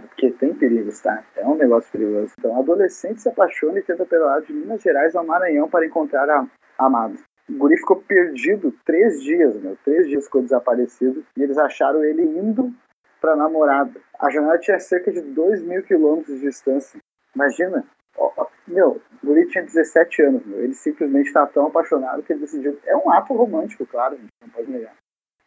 porque 0.08 0.30
tem 0.32 0.52
perigos, 0.54 1.00
tá? 1.00 1.24
É 1.36 1.46
um 1.46 1.56
negócio 1.56 1.90
perigoso. 1.90 2.32
Então, 2.38 2.58
adolescente 2.58 3.22
se 3.22 3.28
apaixona 3.28 3.78
e 3.78 3.82
tenta 3.82 4.04
pedalar 4.04 4.42
de 4.42 4.52
Minas 4.52 4.82
Gerais 4.82 5.14
ao 5.14 5.24
Maranhão 5.24 5.68
para 5.68 5.86
encontrar 5.86 6.28
a 6.28 6.46
amado. 6.78 7.18
O 7.48 7.52
guri 7.54 7.76
ficou 7.76 7.96
perdido 7.96 8.74
três 8.84 9.22
dias, 9.22 9.56
meu. 9.62 9.76
Três 9.84 10.08
dias 10.08 10.24
ficou 10.24 10.42
desaparecido 10.42 11.24
e 11.36 11.42
eles 11.42 11.56
acharam 11.56 12.02
ele 12.04 12.22
indo 12.22 12.72
pra 13.20 13.36
namorada. 13.36 14.00
A 14.18 14.30
jornada 14.30 14.58
tinha 14.58 14.78
cerca 14.78 15.12
de 15.12 15.20
2 15.20 15.62
mil 15.62 15.82
quilômetros 15.82 16.40
de 16.40 16.46
distância. 16.46 17.00
Imagina. 17.34 17.84
Ó, 18.16 18.46
Meu, 18.66 19.00
o 19.22 19.26
guri 19.26 19.46
tinha 19.48 19.64
17 19.64 20.22
anos, 20.22 20.46
meu. 20.46 20.62
Ele 20.62 20.74
simplesmente 20.74 21.32
tá 21.32 21.46
tão 21.46 21.66
apaixonado 21.66 22.22
que 22.22 22.32
ele 22.32 22.40
decidiu. 22.40 22.78
É 22.84 22.96
um 22.96 23.10
ato 23.10 23.34
romântico, 23.34 23.86
claro, 23.86 24.16
gente, 24.16 24.28
não 24.40 24.48
pode 24.48 24.70
negar. 24.70 24.94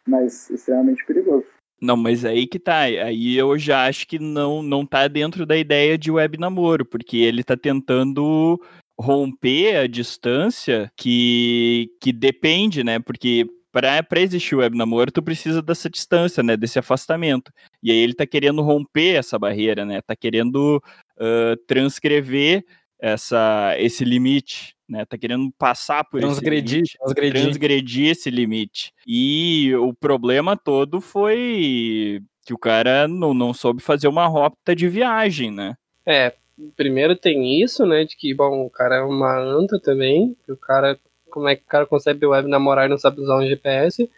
Mas 0.08 0.50
extremamente 0.50 1.06
perigoso. 1.06 1.46
Não, 1.82 1.96
mas 1.96 2.26
aí 2.26 2.46
que 2.46 2.60
tá, 2.60 2.82
aí 2.82 3.38
eu 3.38 3.58
já 3.58 3.86
acho 3.88 4.06
que 4.06 4.20
não, 4.20 4.62
não 4.62 4.86
tá 4.86 5.08
dentro 5.08 5.46
da 5.46 5.58
ideia 5.58 5.98
de 5.98 6.12
web 6.12 6.38
namoro, 6.38 6.86
porque 6.86 7.18
ele 7.18 7.42
tá 7.44 7.56
tentando 7.56 8.60
romper 9.00 9.78
a 9.78 9.88
distância 9.88 10.92
que, 10.98 11.90
que 12.02 12.12
depende, 12.12 12.84
né, 12.84 13.00
porque 13.00 13.48
para 13.72 14.20
existir 14.20 14.56
o 14.56 14.60
web 14.60 14.78
namoro, 14.78 15.12
tu 15.12 15.22
precisa 15.22 15.62
dessa 15.62 15.90
distância, 15.90 16.42
né, 16.42 16.58
desse 16.58 16.80
afastamento, 16.80 17.52
e 17.82 17.92
aí 17.92 17.98
ele 17.98 18.14
tá 18.14 18.26
querendo 18.26 18.62
romper 18.62 19.16
essa 19.16 19.38
barreira, 19.38 19.86
né, 19.86 20.02
tá 20.02 20.16
querendo 20.16 20.82
ah, 21.20 21.56
transcrever 21.68 22.64
essa, 23.00 23.76
esse 23.78 24.04
limite, 24.04 24.76
né, 24.88 25.06
tá 25.06 25.18
querendo 25.18 25.52
passar 25.58 26.04
por 26.04 26.20
esse 26.20 26.28
Transgredir, 26.28 26.76
limite 26.78 26.98
transgredir. 26.98 27.42
transgredir 27.42 28.10
esse 28.10 28.30
limite. 28.30 28.94
E 29.06 29.74
o 29.76 29.94
problema 29.94 30.58
todo 30.58 31.00
foi 31.00 32.22
que 32.46 32.54
o 32.54 32.58
cara 32.58 33.08
não, 33.08 33.34
não 33.34 33.54
soube 33.54 33.82
fazer 33.82 34.08
uma 34.08 34.26
rota 34.26 34.76
de 34.76 34.88
viagem, 34.88 35.52
né? 35.52 35.76
É, 36.04 36.34
primeiro 36.76 37.16
tem 37.16 37.62
isso, 37.62 37.86
né? 37.86 38.04
De 38.04 38.18
que, 38.18 38.34
bom, 38.34 38.66
o 38.66 38.70
cara 38.70 38.96
é 38.96 39.02
uma 39.02 39.38
anta 39.38 39.80
também. 39.80 40.36
Que 40.46 40.52
o 40.52 40.58
cara. 40.58 41.00
Como 41.30 41.48
é 41.48 41.56
que 41.56 41.64
o 41.64 41.68
cara 41.68 41.86
consegue 41.86 42.26
web 42.26 42.48
namorar 42.50 42.86
e 42.88 42.90
não 42.90 42.98
sabe 42.98 43.22
usar 43.22 43.38
um 43.38 43.48
GPS? 43.48 44.10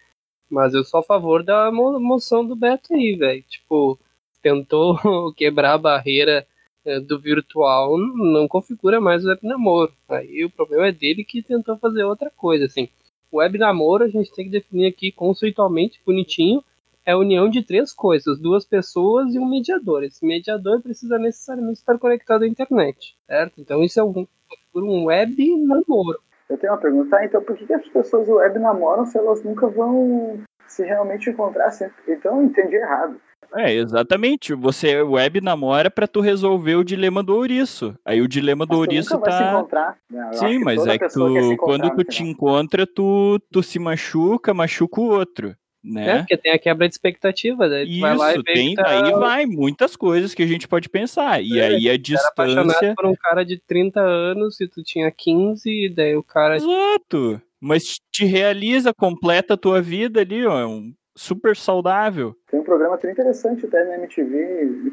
Mas 0.49 0.73
eu 0.73 0.83
sou 0.83 0.99
a 0.99 1.03
favor 1.03 1.43
da 1.43 1.71
mo- 1.71 1.99
moção 1.99 2.45
do 2.45 2.55
Beto 2.55 2.93
aí, 2.93 3.15
velho. 3.15 3.43
Tipo, 3.49 3.99
tentou 4.41 4.97
quebrar 5.35 5.73
a 5.73 5.77
barreira 5.77 6.45
eh, 6.85 6.99
do 6.99 7.19
virtual, 7.19 7.97
não 7.97 8.47
configura 8.47 8.99
mais 9.01 9.23
o 9.25 9.29
web 9.29 9.39
namoro. 9.47 9.93
Aí 10.09 10.43
o 10.45 10.49
problema 10.49 10.87
é 10.87 10.91
dele 10.91 11.23
que 11.23 11.41
tentou 11.43 11.77
fazer 11.77 12.03
outra 12.03 12.29
coisa, 12.31 12.65
assim. 12.65 12.89
Web 13.33 13.57
namoro 13.57 14.03
a 14.03 14.07
gente 14.09 14.31
tem 14.33 14.45
que 14.45 14.51
definir 14.51 14.87
aqui 14.87 15.11
conceitualmente, 15.11 16.01
bonitinho, 16.05 16.63
é 17.05 17.13
a 17.13 17.17
união 17.17 17.49
de 17.49 17.63
três 17.63 17.93
coisas, 17.93 18.37
duas 18.39 18.65
pessoas 18.65 19.33
e 19.33 19.39
um 19.39 19.45
mediador. 19.49 20.03
Esse 20.03 20.25
mediador 20.25 20.81
precisa 20.81 21.17
necessariamente 21.17 21.79
estar 21.79 21.97
conectado 21.97 22.43
à 22.43 22.47
internet, 22.47 23.15
certo? 23.25 23.59
Então 23.59 23.83
isso 23.83 23.99
é 23.99 24.03
um, 24.03 24.27
um 24.75 25.05
web 25.05 25.57
namoro. 25.57 26.19
Eu 26.51 26.57
tenho 26.57 26.73
uma 26.73 26.79
pergunta, 26.79 27.09
tá, 27.11 27.23
então 27.25 27.41
por 27.41 27.55
que, 27.55 27.65
que 27.65 27.73
as 27.73 27.87
pessoas 27.87 28.27
web 28.27 28.59
namoram 28.59 29.05
se 29.05 29.17
elas 29.17 29.41
nunca 29.41 29.67
vão 29.67 30.39
se 30.67 30.83
realmente 30.83 31.29
encontrar? 31.29 31.71
Se- 31.71 31.89
Então 32.05 32.37
eu 32.39 32.43
entendi 32.43 32.75
errado. 32.75 33.15
É, 33.55 33.73
exatamente. 33.73 34.53
Você 34.53 35.01
web 35.01 35.39
namora 35.41 35.89
pra 35.89 36.07
tu 36.07 36.19
resolver 36.19 36.75
o 36.75 36.83
dilema 36.83 37.23
do 37.23 37.35
ouriço. 37.35 37.95
Aí 38.05 38.21
o 38.21 38.27
dilema 38.27 38.65
do 38.65 38.71
Mas 38.71 38.79
ouriço 38.79 39.13
nunca 39.13 39.25
vai 39.29 39.31
se 39.31 39.39
tá. 39.39 39.53
encontrar. 39.53 39.97
né? 40.09 40.19
Eu 40.21 40.27
acho 40.27 40.37
Sim, 40.39 40.59
mas 40.59 40.87
é 40.87 40.97
que 40.99 41.07
tu, 41.09 41.57
quando 41.57 41.89
tu 41.91 42.03
te 42.03 42.17
final. 42.17 42.31
encontra, 42.31 42.85
tu, 42.87 43.39
tu 43.51 43.63
se 43.63 43.79
machuca, 43.79 44.53
machuca 44.53 44.99
o 45.01 45.05
outro, 45.09 45.55
É, 45.83 45.89
né? 45.89 46.17
porque 46.19 46.37
tem 46.37 46.51
a 46.51 46.59
quebra 46.59 46.87
de 46.87 46.93
expectativa, 46.93 47.67
daí 47.67 47.85
tu 47.91 47.99
vai 47.99 48.15
lá 48.15 48.29
e 48.29 48.33
Isso, 48.35 48.43
vê 48.45 48.53
tem, 48.53 48.75
tá 48.75 48.87
aí 48.87 49.11
vai 49.13 49.45
muitas 49.47 49.95
coisas 49.95 50.33
que 50.33 50.43
a 50.43 50.47
gente 50.47 50.67
pode 50.67 50.87
pensar. 50.89 51.41
E 51.43 51.59
É, 51.59 51.67
aí 51.67 51.89
a 51.89 51.93
apaixonado 51.93 52.67
distância. 52.67 52.93
por 52.95 53.05
um 53.07 53.15
cara 53.15 53.43
de 53.43 53.57
30 53.59 53.99
anos 53.99 54.61
e 54.61 54.67
tu 54.67 54.83
tinha 54.83 55.09
15, 55.11 55.69
e 55.69 55.89
daí 55.89 56.15
o 56.15 56.23
cara 56.23 56.55
Exato. 56.57 57.41
Mas 57.59 57.99
te 58.11 58.25
realiza, 58.25 58.93
completa 58.93 59.53
a 59.55 59.57
tua 59.57 59.81
vida 59.81 60.21
ali, 60.21 60.45
ó. 60.45 60.59
é 60.59 60.65
Um 60.65 60.93
super 61.15 61.55
saudável. 61.55 62.35
Tem 62.49 62.59
um 62.59 62.63
programa 62.63 62.95
até 62.95 63.11
interessante 63.11 63.65
até 63.65 63.83
na 63.83 63.95
MTV, 63.95 64.91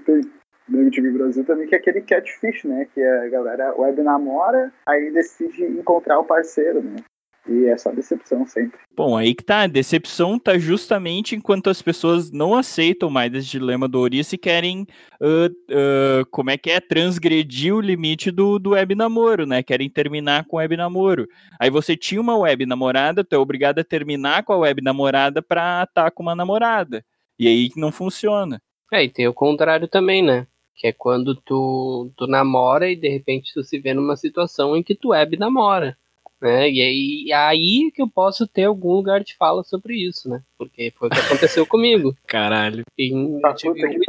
na 0.69 0.79
MTV 0.81 1.11
Brasil 1.13 1.45
também, 1.45 1.67
que 1.67 1.75
é 1.75 1.79
aquele 1.79 2.01
catfish, 2.03 2.65
né? 2.65 2.87
Que 2.95 3.03
a 3.03 3.29
galera 3.29 3.75
web 3.79 4.03
namora, 4.03 4.73
aí 4.87 5.11
decide 5.13 5.65
encontrar 5.65 6.19
o 6.19 6.25
parceiro, 6.25 6.83
né? 6.83 6.97
E 7.49 7.65
é 7.67 7.79
só 7.79 7.91
decepção 7.91 8.47
sempre. 8.47 8.79
Bom, 8.95 9.17
aí 9.17 9.35
que 9.35 9.43
tá. 9.43 9.63
A 9.63 9.67
decepção 9.67 10.39
tá 10.39 10.59
justamente 10.59 11.35
enquanto 11.35 11.71
as 11.71 11.81
pessoas 11.81 12.31
não 12.31 12.55
aceitam 12.55 13.09
mais 13.09 13.33
esse 13.33 13.47
dilema 13.47 13.89
do 13.89 13.99
ouriço 13.99 14.35
e 14.35 14.39
querem, 14.39 14.87
ah, 15.21 15.49
ah, 15.71 16.25
como 16.31 16.51
é 16.51 16.59
que 16.59 16.71
é, 16.71 16.79
transgredir 16.79 17.75
o 17.75 17.81
limite 17.81 18.31
do, 18.31 18.59
do 18.59 18.71
web 18.71 18.95
namoro, 18.95 19.47
né? 19.47 19.63
Querem 19.63 19.89
terminar 19.89 20.45
com 20.45 20.57
o 20.57 20.59
web 20.59 20.77
namoro. 20.77 21.27
Aí 21.59 21.71
você 21.71 21.97
tinha 21.97 22.21
uma 22.21 22.37
web 22.37 22.67
namorada, 22.67 23.25
tu 23.25 23.35
é 23.35 23.39
obrigado 23.39 23.79
a 23.79 23.85
terminar 23.85 24.43
com 24.43 24.53
a 24.53 24.59
web 24.59 24.83
namorada 24.83 25.41
pra 25.41 25.85
estar 25.89 26.11
com 26.11 26.23
uma 26.23 26.35
namorada. 26.35 27.03
E 27.39 27.49
aí 27.49 27.71
que 27.71 27.81
não 27.81 27.91
funciona. 27.91 28.61
É, 28.93 29.05
e 29.05 29.09
tem 29.09 29.27
o 29.27 29.33
contrário 29.35 29.89
também, 29.89 30.23
né? 30.23 30.47
Que 30.75 30.89
é 30.89 30.93
quando 30.93 31.35
tu, 31.35 32.11
tu 32.17 32.27
namora 32.27 32.91
e 32.91 32.97
de 32.97 33.09
repente 33.09 33.53
tu 33.55 33.63
se 33.63 33.79
vê 33.79 33.95
numa 33.95 34.17
situação 34.17 34.77
em 34.77 34.83
que 34.83 34.95
tu 34.95 35.09
web 35.11 35.37
namora. 35.39 35.97
Né? 36.41 36.71
E 36.71 36.81
aí, 36.81 37.25
e 37.27 37.33
aí 37.33 37.91
que 37.93 38.01
eu 38.01 38.09
posso 38.09 38.47
ter 38.47 38.65
algum 38.65 38.93
lugar 38.93 39.25
de 39.25 39.37
fala 39.37 39.65
sobre 39.65 39.97
isso, 39.97 40.29
né? 40.29 40.41
Porque 40.57 40.93
foi 40.97 41.09
o 41.09 41.11
que 41.11 41.19
aconteceu 41.19 41.67
comigo. 41.67 42.17
Caralho. 42.27 42.85
E 42.97 43.13
eu 43.13 43.41
Tá, 43.41 43.55
tive 43.55 43.85
oito 43.85 44.05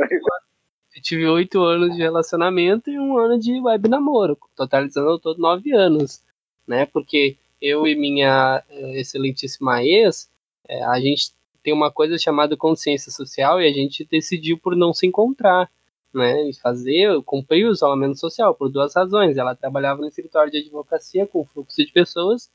Eu 0.96 1.02
tive 1.02 1.28
oito 1.28 1.64
anos 1.64 1.96
de 1.96 2.02
relacionamento 2.02 2.90
e 2.90 3.00
um 3.00 3.18
ano 3.18 3.40
de 3.40 3.60
web 3.60 3.90
namoro, 3.90 4.38
totalizando 4.56 5.18
todo 5.18 5.42
nove 5.42 5.72
anos, 5.74 6.22
né? 6.68 6.86
Porque 6.86 7.38
eu 7.62 7.88
e 7.88 7.96
minha 7.96 8.64
eh, 8.70 9.00
excelentíssima 9.00 9.84
ex, 9.84 10.30
eh, 10.68 10.84
a 10.84 11.00
gente 11.00 11.32
tem 11.64 11.74
uma 11.74 11.92
coisa 11.92 12.18
chamada 12.18 12.56
consciência 12.56 13.12
social 13.12 13.62
e 13.62 13.68
a 13.68 13.74
gente 13.74 14.08
decidiu 14.10 14.58
por 14.58 14.76
não 14.76 14.94
se 14.94 15.06
encontrar, 15.06 15.70
né? 16.14 16.50
Fazer, 16.62 17.22
cumprir 17.24 17.68
o 17.68 17.72
isolamento 17.72 18.20
social 18.20 18.54
por 18.56 18.70
duas 18.70 18.96
razões. 18.96 19.38
Ela 19.38 19.56
trabalhava 19.56 20.02
no 20.02 20.08
escritório 20.08 20.52
de 20.52 20.60
advocacia 20.60 21.28
com 21.28 21.46
fluxo 21.46 21.86
de 21.86 21.92
pessoas 21.92 22.50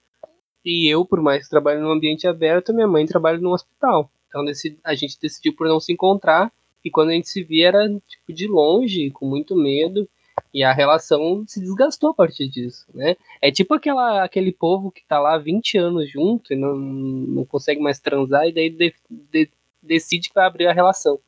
e 0.64 0.88
eu, 0.88 1.04
por 1.04 1.20
mais 1.20 1.44
que 1.44 1.50
trabalhe 1.50 1.80
no 1.80 1.92
ambiente 1.92 2.26
aberto, 2.26 2.72
minha 2.72 2.88
mãe 2.88 3.04
trabalha 3.04 3.38
no 3.38 3.52
hospital. 3.52 4.10
Então 4.28 4.44
a 4.82 4.94
gente 4.94 5.18
decidiu 5.20 5.54
por 5.54 5.68
não 5.68 5.78
se 5.78 5.92
encontrar 5.92 6.50
e 6.84 6.90
quando 6.90 7.10
a 7.10 7.12
gente 7.12 7.28
se 7.28 7.42
via 7.42 7.68
era 7.68 7.88
tipo 7.88 8.32
de 8.32 8.48
longe, 8.48 9.10
com 9.10 9.26
muito 9.26 9.54
medo. 9.54 10.08
E 10.52 10.64
a 10.64 10.72
relação 10.72 11.44
se 11.46 11.60
desgastou 11.60 12.10
a 12.10 12.14
partir 12.14 12.48
disso, 12.48 12.86
né? 12.92 13.16
É 13.40 13.52
tipo 13.52 13.72
aquela, 13.74 14.24
aquele 14.24 14.50
povo 14.52 14.90
que 14.90 15.04
tá 15.04 15.20
lá 15.20 15.38
20 15.38 15.78
anos 15.78 16.10
junto 16.10 16.52
e 16.52 16.56
não, 16.56 16.74
não 16.76 17.44
consegue 17.44 17.80
mais 17.80 18.00
transar 18.00 18.48
e 18.48 18.52
daí 18.52 18.70
de, 18.70 18.92
de, 19.08 19.48
decide 19.80 20.28
que 20.28 20.34
vai 20.34 20.46
abrir 20.46 20.66
a 20.66 20.72
relação, 20.72 21.20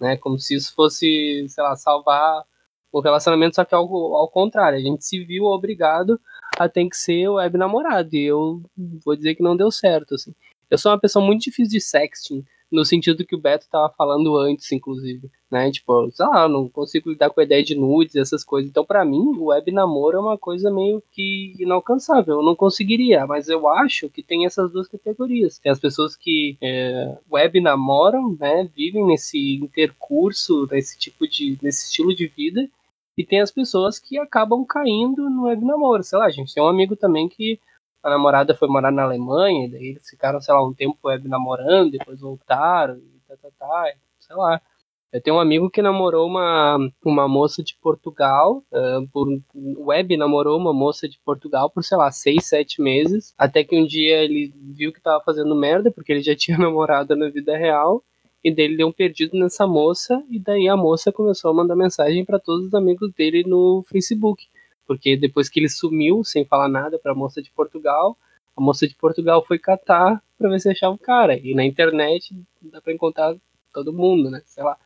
né? 0.00 0.16
Como 0.16 0.38
se 0.38 0.54
isso 0.54 0.74
fosse, 0.74 1.46
sei 1.48 1.64
lá, 1.64 1.76
salvar 1.76 2.44
o 2.92 3.00
relacionamento, 3.00 3.56
só 3.56 3.64
que 3.64 3.74
ao, 3.74 3.84
ao 4.14 4.28
contrário, 4.28 4.78
a 4.78 4.82
gente 4.82 5.04
se 5.04 5.24
viu 5.24 5.44
obrigado 5.44 6.20
a 6.56 6.68
ter 6.68 6.88
que 6.88 6.96
ser 6.96 7.28
web 7.28 7.58
namorado, 7.58 8.14
e 8.14 8.24
eu 8.24 8.62
vou 9.04 9.16
dizer 9.16 9.34
que 9.34 9.42
não 9.42 9.56
deu 9.56 9.70
certo, 9.70 10.14
assim. 10.14 10.32
Eu 10.70 10.78
sou 10.78 10.92
uma 10.92 11.00
pessoa 11.00 11.24
muito 11.24 11.42
difícil 11.42 11.72
de 11.72 11.80
sexting, 11.80 12.44
no 12.74 12.84
sentido 12.84 13.24
que 13.24 13.36
o 13.36 13.40
Beto 13.40 13.66
tava 13.70 13.88
falando 13.96 14.36
antes, 14.36 14.70
inclusive, 14.72 15.30
né? 15.50 15.70
Tipo, 15.70 16.10
sei 16.10 16.26
lá, 16.26 16.48
não 16.48 16.68
consigo 16.68 17.10
lidar 17.10 17.30
com 17.30 17.40
a 17.40 17.44
ideia 17.44 17.62
de 17.62 17.76
nudes, 17.76 18.16
essas 18.16 18.42
coisas. 18.42 18.68
Então, 18.68 18.84
para 18.84 19.04
mim, 19.04 19.32
o 19.38 19.46
web 19.46 19.70
namoro 19.70 20.16
é 20.16 20.20
uma 20.20 20.36
coisa 20.36 20.70
meio 20.70 21.02
que 21.12 21.54
inalcançável. 21.58 22.36
Eu 22.36 22.42
não 22.42 22.56
conseguiria, 22.56 23.26
mas 23.26 23.48
eu 23.48 23.68
acho 23.68 24.10
que 24.10 24.22
tem 24.22 24.44
essas 24.44 24.72
duas 24.72 24.88
categorias. 24.88 25.58
Tem 25.58 25.70
as 25.70 25.78
pessoas 25.78 26.16
que 26.16 26.58
é, 26.60 27.16
web 27.30 27.60
namoram, 27.60 28.36
né? 28.38 28.68
Vivem 28.74 29.06
nesse 29.06 29.56
intercurso, 29.56 30.66
nesse 30.70 30.98
tipo 30.98 31.28
de, 31.28 31.56
nesse 31.62 31.86
estilo 31.86 32.14
de 32.14 32.26
vida. 32.26 32.68
E 33.16 33.24
tem 33.24 33.40
as 33.40 33.52
pessoas 33.52 34.00
que 34.00 34.18
acabam 34.18 34.64
caindo 34.64 35.30
no 35.30 35.44
web 35.44 35.64
namoro. 35.64 36.02
Sei 36.02 36.18
lá, 36.18 36.28
gente 36.28 36.52
tem 36.52 36.62
um 36.62 36.68
amigo 36.68 36.96
também 36.96 37.28
que 37.28 37.60
a 38.04 38.10
namorada 38.10 38.54
foi 38.54 38.68
morar 38.68 38.92
na 38.92 39.02
Alemanha, 39.02 39.66
e 39.66 39.70
daí 39.70 39.86
eles 39.88 40.08
ficaram, 40.08 40.38
sei 40.38 40.52
lá, 40.52 40.62
um 40.62 40.74
tempo 40.74 40.98
web 41.02 41.26
namorando, 41.26 41.92
depois 41.92 42.20
voltaram, 42.20 42.98
e 42.98 43.20
tá, 43.26 43.34
tá, 43.40 43.48
tá, 43.58 43.92
sei 44.20 44.36
lá. 44.36 44.60
Eu 45.10 45.22
tenho 45.22 45.36
um 45.36 45.40
amigo 45.40 45.70
que 45.70 45.80
namorou 45.80 46.26
uma, 46.26 46.76
uma 47.02 47.26
moça 47.26 47.62
de 47.62 47.74
Portugal, 47.80 48.62
uh, 48.70 49.08
por 49.10 49.26
web 49.54 50.16
namorou 50.18 50.58
uma 50.58 50.74
moça 50.74 51.08
de 51.08 51.18
Portugal 51.24 51.70
por, 51.70 51.82
sei 51.82 51.96
lá, 51.96 52.10
seis, 52.10 52.44
sete 52.44 52.82
meses, 52.82 53.32
até 53.38 53.64
que 53.64 53.74
um 53.74 53.86
dia 53.86 54.22
ele 54.22 54.52
viu 54.76 54.92
que 54.92 55.00
tava 55.00 55.24
fazendo 55.24 55.54
merda, 55.54 55.90
porque 55.90 56.12
ele 56.12 56.22
já 56.22 56.34
tinha 56.36 56.58
namorada 56.58 57.16
na 57.16 57.30
vida 57.30 57.56
real, 57.56 58.04
e 58.42 58.54
daí 58.54 58.66
ele 58.66 58.76
deu 58.76 58.88
um 58.88 58.92
perdido 58.92 59.38
nessa 59.38 59.66
moça, 59.66 60.22
e 60.28 60.38
daí 60.38 60.68
a 60.68 60.76
moça 60.76 61.10
começou 61.10 61.50
a 61.50 61.54
mandar 61.54 61.74
mensagem 61.74 62.22
para 62.22 62.38
todos 62.38 62.66
os 62.66 62.74
amigos 62.74 63.10
dele 63.14 63.44
no 63.46 63.82
Facebook. 63.88 64.44
Porque 64.86 65.16
depois 65.16 65.48
que 65.48 65.60
ele 65.60 65.68
sumiu, 65.68 66.22
sem 66.24 66.44
falar 66.44 66.68
nada 66.68 66.98
pra 66.98 67.14
moça 67.14 67.40
de 67.42 67.50
Portugal, 67.50 68.16
a 68.56 68.60
moça 68.60 68.86
de 68.86 68.94
Portugal 68.94 69.44
foi 69.44 69.58
catar 69.58 70.22
pra 70.38 70.48
ver 70.48 70.60
se 70.60 70.68
achava 70.68 70.94
o 70.94 70.98
cara. 70.98 71.38
E 71.38 71.54
na 71.54 71.64
internet 71.64 72.34
dá 72.62 72.80
pra 72.80 72.92
encontrar 72.92 73.34
todo 73.72 73.92
mundo, 73.92 74.30
né? 74.30 74.42
Sei 74.44 74.62
lá. 74.62 74.76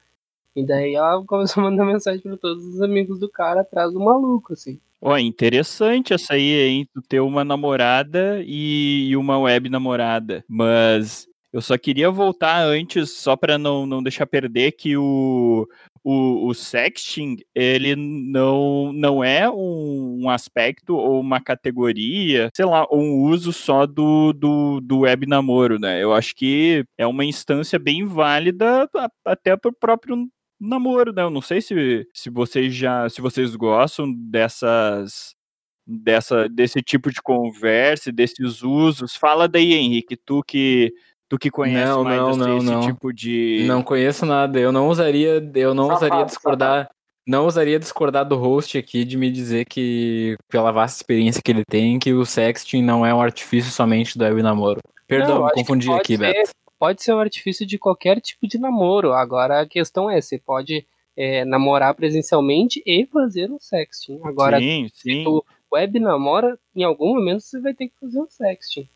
E 0.56 0.64
daí 0.64 0.94
ela 0.94 1.22
começou 1.24 1.62
a 1.62 1.70
mandar 1.70 1.84
mensagem 1.86 2.20
para 2.20 2.36
todos 2.36 2.64
os 2.64 2.80
amigos 2.80 3.18
do 3.18 3.28
cara 3.28 3.60
atrás 3.60 3.92
do 3.92 4.00
maluco, 4.00 4.52
assim. 4.54 4.80
Ó, 5.00 5.16
interessante 5.16 6.12
essa 6.12 6.34
aí, 6.34 6.52
hein? 6.52 6.88
Tu 6.92 7.00
ter 7.02 7.20
uma 7.20 7.44
namorada 7.44 8.42
e 8.44 9.16
uma 9.16 9.38
web 9.38 9.68
namorada. 9.68 10.44
Mas 10.48 11.27
eu 11.52 11.62
só 11.62 11.78
queria 11.78 12.10
voltar 12.10 12.62
antes, 12.62 13.10
só 13.12 13.36
para 13.36 13.56
não, 13.56 13.86
não 13.86 14.02
deixar 14.02 14.26
perder, 14.26 14.72
que 14.72 14.96
o, 14.96 15.66
o, 16.04 16.48
o 16.48 16.54
sexting, 16.54 17.36
ele 17.54 17.96
não, 17.96 18.92
não 18.92 19.24
é 19.24 19.48
um, 19.48 20.24
um, 20.24 20.30
aspecto 20.30 20.94
ou 20.94 21.20
uma 21.20 21.40
categoria, 21.40 22.50
sei 22.54 22.64
lá, 22.66 22.86
um 22.92 23.22
uso 23.22 23.52
só 23.52 23.86
do, 23.86 24.32
do, 24.32 24.80
do 24.80 25.00
web 25.00 25.26
namoro, 25.26 25.78
né? 25.78 26.02
Eu 26.02 26.12
acho 26.12 26.34
que 26.34 26.84
é 26.98 27.06
uma 27.06 27.24
instância 27.24 27.78
bem 27.78 28.04
válida 28.04 28.88
até 29.24 29.56
para 29.56 29.70
o 29.70 29.74
próprio 29.74 30.28
namoro, 30.60 31.12
né? 31.12 31.22
Eu 31.22 31.30
não 31.30 31.40
sei 31.40 31.60
se, 31.60 32.06
se 32.12 32.30
vocês 32.30 32.74
já, 32.74 33.08
se 33.08 33.20
vocês 33.20 33.54
gostam 33.56 34.12
dessas 34.12 35.36
dessa 35.86 36.46
desse 36.48 36.82
tipo 36.82 37.10
de 37.10 37.22
conversa, 37.22 38.12
desses 38.12 38.62
usos. 38.62 39.16
Fala 39.16 39.48
daí, 39.48 39.72
Henrique, 39.72 40.16
tu 40.16 40.42
que 40.46 40.92
Tu 41.28 41.38
que 41.38 41.50
conhece 41.50 41.90
não, 41.90 42.04
mais 42.04 42.18
não, 42.18 42.36
não, 42.36 42.56
esse 42.56 42.66
não. 42.66 42.80
tipo 42.80 43.12
de. 43.12 43.64
Não 43.66 43.82
conheço 43.82 44.24
nada. 44.24 44.58
Eu 44.58 44.72
não 44.72 44.88
usaria. 44.88 45.50
Eu 45.54 45.74
não 45.74 45.92
usaria 45.92 46.24
discordar. 46.24 46.88
Não 47.26 47.46
usaria 47.46 47.78
discordar 47.78 48.26
do 48.26 48.36
host 48.36 48.78
aqui 48.78 49.04
de 49.04 49.18
me 49.18 49.30
dizer 49.30 49.66
que, 49.66 50.34
pela 50.50 50.72
vasta 50.72 50.96
experiência 50.96 51.42
que 51.44 51.50
ele 51.50 51.62
tem, 51.62 51.98
que 51.98 52.14
o 52.14 52.24
sexting 52.24 52.82
não 52.82 53.04
é 53.04 53.12
um 53.12 53.20
artifício 53.20 53.70
somente 53.70 54.16
do 54.16 54.24
web 54.24 54.42
namoro. 54.42 54.80
Perdão, 55.06 55.42
não, 55.42 55.50
confundi 55.50 55.92
aqui, 55.92 56.16
ser, 56.16 56.32
Beto. 56.32 56.50
Pode 56.78 57.02
ser 57.02 57.12
um 57.12 57.18
artifício 57.18 57.66
de 57.66 57.76
qualquer 57.76 58.18
tipo 58.22 58.48
de 58.48 58.58
namoro. 58.58 59.12
Agora 59.12 59.60
a 59.60 59.68
questão 59.68 60.10
é, 60.10 60.22
você 60.22 60.38
pode 60.38 60.86
é, 61.14 61.44
namorar 61.44 61.94
presencialmente 61.94 62.82
e 62.86 63.04
fazer 63.04 63.50
um 63.50 63.58
sexting. 63.60 64.20
Agora, 64.24 64.58
sim, 64.58 64.88
sim. 64.94 65.18
se 65.18 65.24
tu 65.24 65.44
web 65.70 66.00
namora, 66.00 66.58
em 66.74 66.82
algum 66.84 67.14
momento 67.14 67.40
você 67.40 67.60
vai 67.60 67.74
ter 67.74 67.88
que 67.88 67.98
fazer 68.00 68.20
um 68.20 68.28
sexting. 68.30 68.88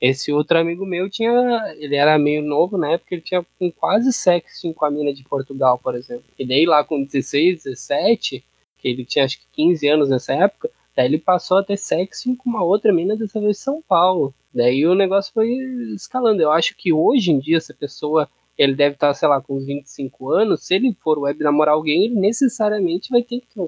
Esse 0.00 0.30
outro 0.32 0.58
amigo 0.58 0.84
meu 0.84 1.08
tinha. 1.08 1.74
Ele 1.78 1.96
era 1.96 2.18
meio 2.18 2.42
novo 2.42 2.76
na 2.76 2.92
época, 2.92 3.14
ele 3.14 3.22
tinha 3.22 3.44
com 3.58 3.70
quase 3.70 4.12
sexo 4.12 4.72
com 4.74 4.84
a 4.84 4.90
mina 4.90 5.12
de 5.12 5.24
Portugal, 5.24 5.78
por 5.78 5.94
exemplo. 5.94 6.24
E 6.38 6.46
daí 6.46 6.66
lá 6.66 6.84
com 6.84 7.02
16, 7.02 7.64
17, 7.64 8.44
que 8.78 8.88
ele 8.88 9.04
tinha 9.04 9.24
acho 9.24 9.38
que 9.38 9.46
15 9.52 9.88
anos 9.88 10.08
nessa 10.10 10.34
época, 10.34 10.70
daí 10.94 11.06
ele 11.06 11.18
passou 11.18 11.58
a 11.58 11.64
ter 11.64 11.76
sexo 11.76 12.34
com 12.36 12.50
uma 12.50 12.62
outra 12.62 12.92
mina, 12.92 13.16
dessa 13.16 13.40
vez 13.40 13.58
São 13.58 13.82
Paulo. 13.82 14.34
Daí 14.54 14.86
o 14.86 14.94
negócio 14.94 15.32
foi 15.32 15.50
escalando. 15.94 16.42
Eu 16.42 16.50
acho 16.50 16.74
que 16.76 16.92
hoje 16.92 17.30
em 17.30 17.38
dia, 17.38 17.56
essa 17.58 17.74
pessoa, 17.74 18.28
ele 18.56 18.74
deve 18.74 18.94
estar, 18.94 19.12
sei 19.14 19.28
lá, 19.28 19.40
com 19.40 19.56
uns 19.56 19.66
25 19.66 20.30
anos, 20.30 20.64
se 20.64 20.74
ele 20.74 20.96
for 21.02 21.18
web 21.18 21.42
namorar 21.42 21.74
alguém, 21.74 22.04
ele 22.04 22.14
necessariamente 22.14 23.10
vai 23.10 23.22
ter 23.22 23.40
que 23.40 23.46
ter 23.46 23.60
um 23.60 23.66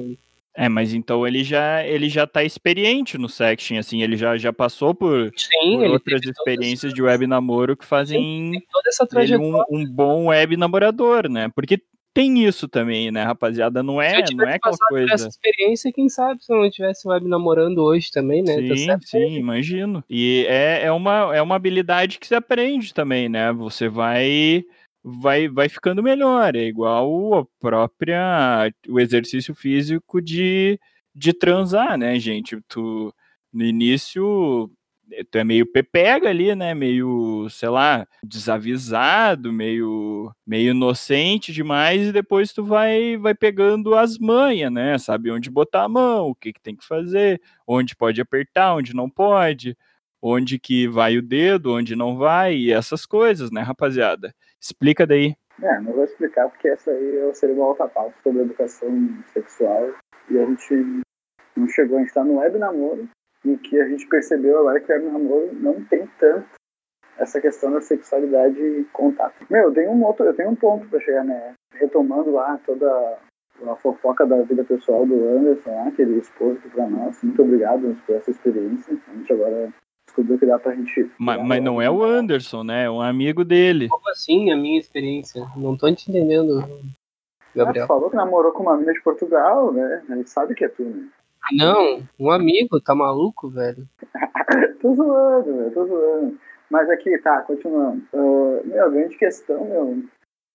ali. 0.00 0.18
É, 0.54 0.68
mas 0.68 0.92
então 0.92 1.26
ele 1.26 1.42
já 1.42 1.84
ele 1.86 2.08
já 2.10 2.26
tá 2.26 2.44
experiente 2.44 3.16
no 3.16 3.28
sexting, 3.28 3.78
assim, 3.78 4.02
ele 4.02 4.16
já, 4.16 4.36
já 4.36 4.52
passou 4.52 4.94
por, 4.94 5.32
Sim, 5.34 5.78
por 5.78 5.90
outras 5.92 6.20
experiências 6.22 6.92
essa... 6.92 6.94
de 6.94 7.02
web 7.02 7.26
namoro 7.26 7.76
que 7.76 7.86
fazem 7.86 8.62
toda 8.70 8.88
essa 8.88 9.06
trajetória. 9.06 9.64
um, 9.70 9.78
um, 9.78 9.86
bom 9.86 10.26
web 10.26 10.56
namorador, 10.58 11.28
né? 11.28 11.50
Porque 11.54 11.80
tem 12.14 12.44
isso 12.44 12.68
também, 12.68 13.10
né, 13.10 13.22
rapaziada? 13.22 13.82
Não 13.82 14.00
é, 14.00 14.22
não 14.34 14.46
é 14.46 14.56
aquela 14.56 14.76
coisa. 14.88 15.14
essa 15.14 15.28
experiência, 15.28 15.90
quem 15.90 16.10
sabe 16.10 16.44
se 16.44 16.52
eu 16.52 16.60
não 16.60 16.70
tivesse 16.70 17.08
web 17.08 17.26
namorando 17.26 17.78
hoje 17.78 18.10
também, 18.10 18.42
né? 18.42 18.54
Sim, 18.54 18.86
tá 18.86 18.98
sim, 19.00 19.36
imagino. 19.36 20.04
E 20.10 20.44
é, 20.46 20.82
é, 20.84 20.92
uma, 20.92 21.34
é 21.34 21.40
uma 21.40 21.56
habilidade 21.56 22.18
que 22.18 22.26
se 22.26 22.34
aprende 22.34 22.92
também, 22.92 23.30
né? 23.30 23.50
Você 23.52 23.88
vai 23.88 24.62
vai, 25.02 25.48
vai 25.48 25.68
ficando 25.68 26.02
melhor. 26.02 26.54
É 26.56 26.64
igual 26.64 27.34
a 27.40 27.46
própria 27.60 28.72
o 28.88 29.00
exercício 29.00 29.54
físico 29.54 30.20
de, 30.20 30.78
de 31.14 31.32
transar, 31.32 31.98
né, 31.98 32.18
gente? 32.18 32.60
Tu 32.68 33.14
no 33.52 33.64
início 33.64 34.70
tu 35.30 35.38
é 35.38 35.44
meio 35.44 35.66
pepega 35.66 36.28
ali, 36.30 36.54
né? 36.54 36.74
Meio, 36.74 37.48
sei 37.50 37.68
lá, 37.68 38.06
desavisado, 38.22 39.52
meio, 39.52 40.32
meio 40.46 40.70
inocente 40.70 41.52
demais, 41.52 42.08
e 42.08 42.12
depois 42.12 42.52
tu 42.52 42.64
vai, 42.64 43.16
vai 43.16 43.34
pegando 43.34 43.94
as 43.94 44.18
manhas, 44.18 44.72
né? 44.72 44.96
Sabe 44.98 45.30
onde 45.30 45.50
botar 45.50 45.84
a 45.84 45.88
mão, 45.88 46.28
o 46.28 46.34
que, 46.34 46.52
que 46.52 46.60
tem 46.60 46.76
que 46.76 46.86
fazer, 46.86 47.40
onde 47.66 47.94
pode 47.96 48.20
apertar, 48.20 48.74
onde 48.74 48.94
não 48.94 49.10
pode, 49.10 49.76
onde 50.20 50.58
que 50.58 50.86
vai 50.88 51.18
o 51.18 51.22
dedo, 51.22 51.74
onde 51.74 51.96
não 51.96 52.16
vai, 52.16 52.54
e 52.56 52.72
essas 52.72 53.04
coisas, 53.04 53.50
né, 53.50 53.60
rapaziada? 53.60 54.34
Explica 54.62 55.04
daí. 55.04 55.34
É, 55.60 55.80
não 55.80 55.92
vou 55.92 56.04
explicar 56.04 56.48
porque 56.48 56.68
essa 56.68 56.90
aí 56.90 57.34
seria 57.34 57.54
uma 57.54 57.68
outra 57.68 57.88
pauta 57.88 58.14
sobre 58.22 58.42
educação 58.42 58.88
sexual. 59.32 59.90
E 60.30 60.38
a 60.38 60.46
gente 60.46 61.02
não 61.56 61.68
chegou, 61.68 61.98
a 61.98 62.00
gente 62.00 62.14
tá 62.14 62.24
no 62.24 62.38
web 62.38 62.58
namoro, 62.58 63.08
em 63.44 63.56
que 63.56 63.80
a 63.80 63.88
gente 63.88 64.06
percebeu 64.06 64.60
agora 64.60 64.80
que 64.80 64.92
o 64.92 64.94
web 64.94 65.06
namoro 65.06 65.50
não 65.54 65.84
tem 65.84 66.08
tanto 66.18 66.46
essa 67.18 67.40
questão 67.40 67.72
da 67.72 67.80
sexualidade 67.80 68.60
e 68.60 68.84
contato. 68.92 69.34
Meu, 69.50 69.64
eu 69.64 69.74
tenho 69.74 69.90
um 69.90 70.04
outro, 70.04 70.24
eu 70.24 70.34
tenho 70.34 70.50
um 70.50 70.56
ponto 70.56 70.88
para 70.88 71.00
chegar, 71.00 71.24
né? 71.24 71.54
Retomando 71.74 72.30
lá 72.30 72.58
toda 72.64 73.18
a 73.66 73.76
fofoca 73.76 74.24
da 74.24 74.42
vida 74.42 74.64
pessoal 74.64 75.04
do 75.04 75.28
Anderson 75.28 75.70
lá, 75.70 75.90
que 75.90 76.02
ele 76.02 76.18
expôs 76.18 76.56
aqui 76.58 76.70
pra 76.70 76.88
nós. 76.88 77.22
Muito 77.22 77.42
obrigado 77.42 77.96
por 78.06 78.16
essa 78.16 78.30
experiência. 78.30 78.96
A 79.08 79.14
gente 79.14 79.32
agora 79.32 79.72
descobriu 80.12 80.38
que 80.38 80.46
dá 80.46 80.58
pra 80.58 80.74
gente. 80.74 81.10
Mas, 81.18 81.42
mas 81.42 81.62
não 81.62 81.80
é 81.80 81.90
o 81.90 82.04
Anderson, 82.04 82.62
né? 82.62 82.84
É 82.84 82.90
um 82.90 83.00
amigo 83.00 83.44
dele. 83.44 83.88
Como 83.88 84.08
assim, 84.10 84.52
a 84.52 84.56
minha 84.56 84.78
experiência? 84.78 85.44
Não 85.56 85.76
tô 85.76 85.92
te 85.92 86.10
entendendo. 86.10 86.62
Gabriel. 87.56 87.84
Ah, 87.84 87.88
falou 87.88 88.10
que 88.10 88.16
namorou 88.16 88.52
com 88.52 88.62
uma 88.62 88.76
mina 88.76 88.92
de 88.92 89.02
Portugal, 89.02 89.72
né? 89.72 90.02
A 90.08 90.14
gente 90.14 90.30
sabe 90.30 90.54
que 90.54 90.64
é 90.64 90.68
tu, 90.68 90.84
né? 90.84 91.08
Não, 91.52 92.02
um 92.20 92.30
amigo, 92.30 92.80
tá 92.80 92.94
maluco, 92.94 93.50
velho? 93.50 93.86
tô 94.80 94.94
zoando, 94.94 95.52
meu, 95.52 95.70
tô 95.72 95.86
zoando. 95.86 96.38
Mas 96.70 96.88
aqui, 96.88 97.18
tá, 97.18 97.42
continuando. 97.42 98.02
Uh, 98.12 98.62
meu, 98.64 98.86
a 98.86 98.88
grande 98.88 99.16
questão, 99.16 99.64
meu, 99.64 100.02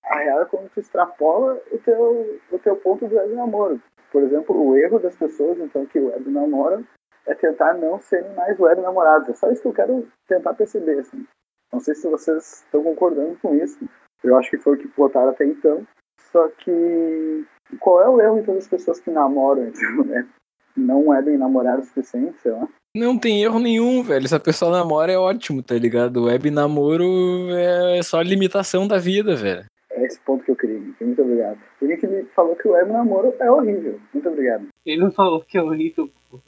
a 0.06 0.18
real 0.18 0.42
é 0.42 0.46
quando 0.46 0.70
tu 0.70 0.80
extrapola 0.80 1.60
o 1.72 1.78
teu, 1.80 2.40
o 2.52 2.60
teu 2.60 2.76
ponto 2.78 3.06
do 3.08 3.16
web 3.16 3.34
namoro. 3.36 3.82
Por 4.12 4.24
exemplo, 4.24 4.58
o 4.58 4.76
erro 4.78 4.98
das 5.00 5.16
pessoas, 5.16 5.60
então, 5.60 5.86
que 5.86 6.00
o 6.00 6.08
web 6.08 6.30
namora 6.30 6.82
é 7.28 7.36
tentar 7.36 7.74
não 7.76 8.00
serem 8.00 8.34
mais 8.34 8.60
web 8.60 8.82
namorados. 8.82 9.30
É 9.30 9.34
só 9.34 9.52
isso 9.52 9.62
que 9.62 9.68
eu 9.68 9.74
quero 9.74 10.08
tentar 10.28 10.54
perceber, 10.54 11.00
assim. 11.00 11.26
Não 11.72 11.80
sei 11.80 11.94
se 11.94 12.10
vocês 12.10 12.64
estão 12.66 12.84
concordando 12.84 13.38
com 13.42 13.54
isso. 13.54 13.78
Eu 14.24 14.36
acho 14.38 14.50
que 14.50 14.58
foi 14.58 14.76
o 14.76 14.78
que 14.78 14.88
votaram 14.98 15.30
até 15.30 15.46
então. 15.46 15.86
Só 16.32 16.48
que 16.48 17.46
qual 17.80 18.02
é 18.02 18.10
o 18.10 18.22
erro 18.22 18.40
então 18.40 18.56
das 18.56 18.68
pessoas 18.68 19.00
que 19.00 19.12
namoram, 19.12 19.68
então, 19.68 20.06
né? 20.06 20.28
Não 20.76 21.14
é 21.14 21.22
bem 21.22 21.38
namorado 21.38 21.82
o 21.82 21.86
suficiente, 21.86 22.40
sei 22.40 22.52
lá. 22.52 22.68
Não 22.96 23.18
tem 23.18 23.44
erro 23.44 23.60
nenhum, 23.60 24.02
velho. 24.02 24.28
Se 24.28 24.36
a 24.36 24.40
pessoa 24.40 24.72
namora 24.72 25.12
é 25.12 25.18
ótimo, 25.18 25.62
tá 25.62 25.76
ligado? 25.76 26.26
Web 26.26 26.50
namoro 26.50 27.50
é 27.52 28.02
só 28.02 28.22
limitação 28.22 28.88
da 28.88 28.98
vida, 28.98 29.36
velho. 29.36 29.66
É 29.92 30.06
esse 30.06 30.20
ponto 30.20 30.44
que 30.44 30.52
eu 30.52 30.56
queria. 30.56 30.80
Muito 30.80 31.22
obrigado. 31.22 31.60
O 31.82 31.86
Nick 31.86 32.06
me 32.08 32.24
falou 32.36 32.56
que 32.56 32.68
o 32.68 32.72
web 32.72 32.92
namoro 32.92 33.34
é 33.40 33.52
horrível. 33.52 34.00
Muito 34.14 34.30
obrigado. 34.30 34.68
Ele 34.86 35.02
não 35.02 35.12
falou 35.12 35.42
que 35.42 35.58
é 35.58 35.62
horrível, 35.62 36.10
pô. 36.30 36.40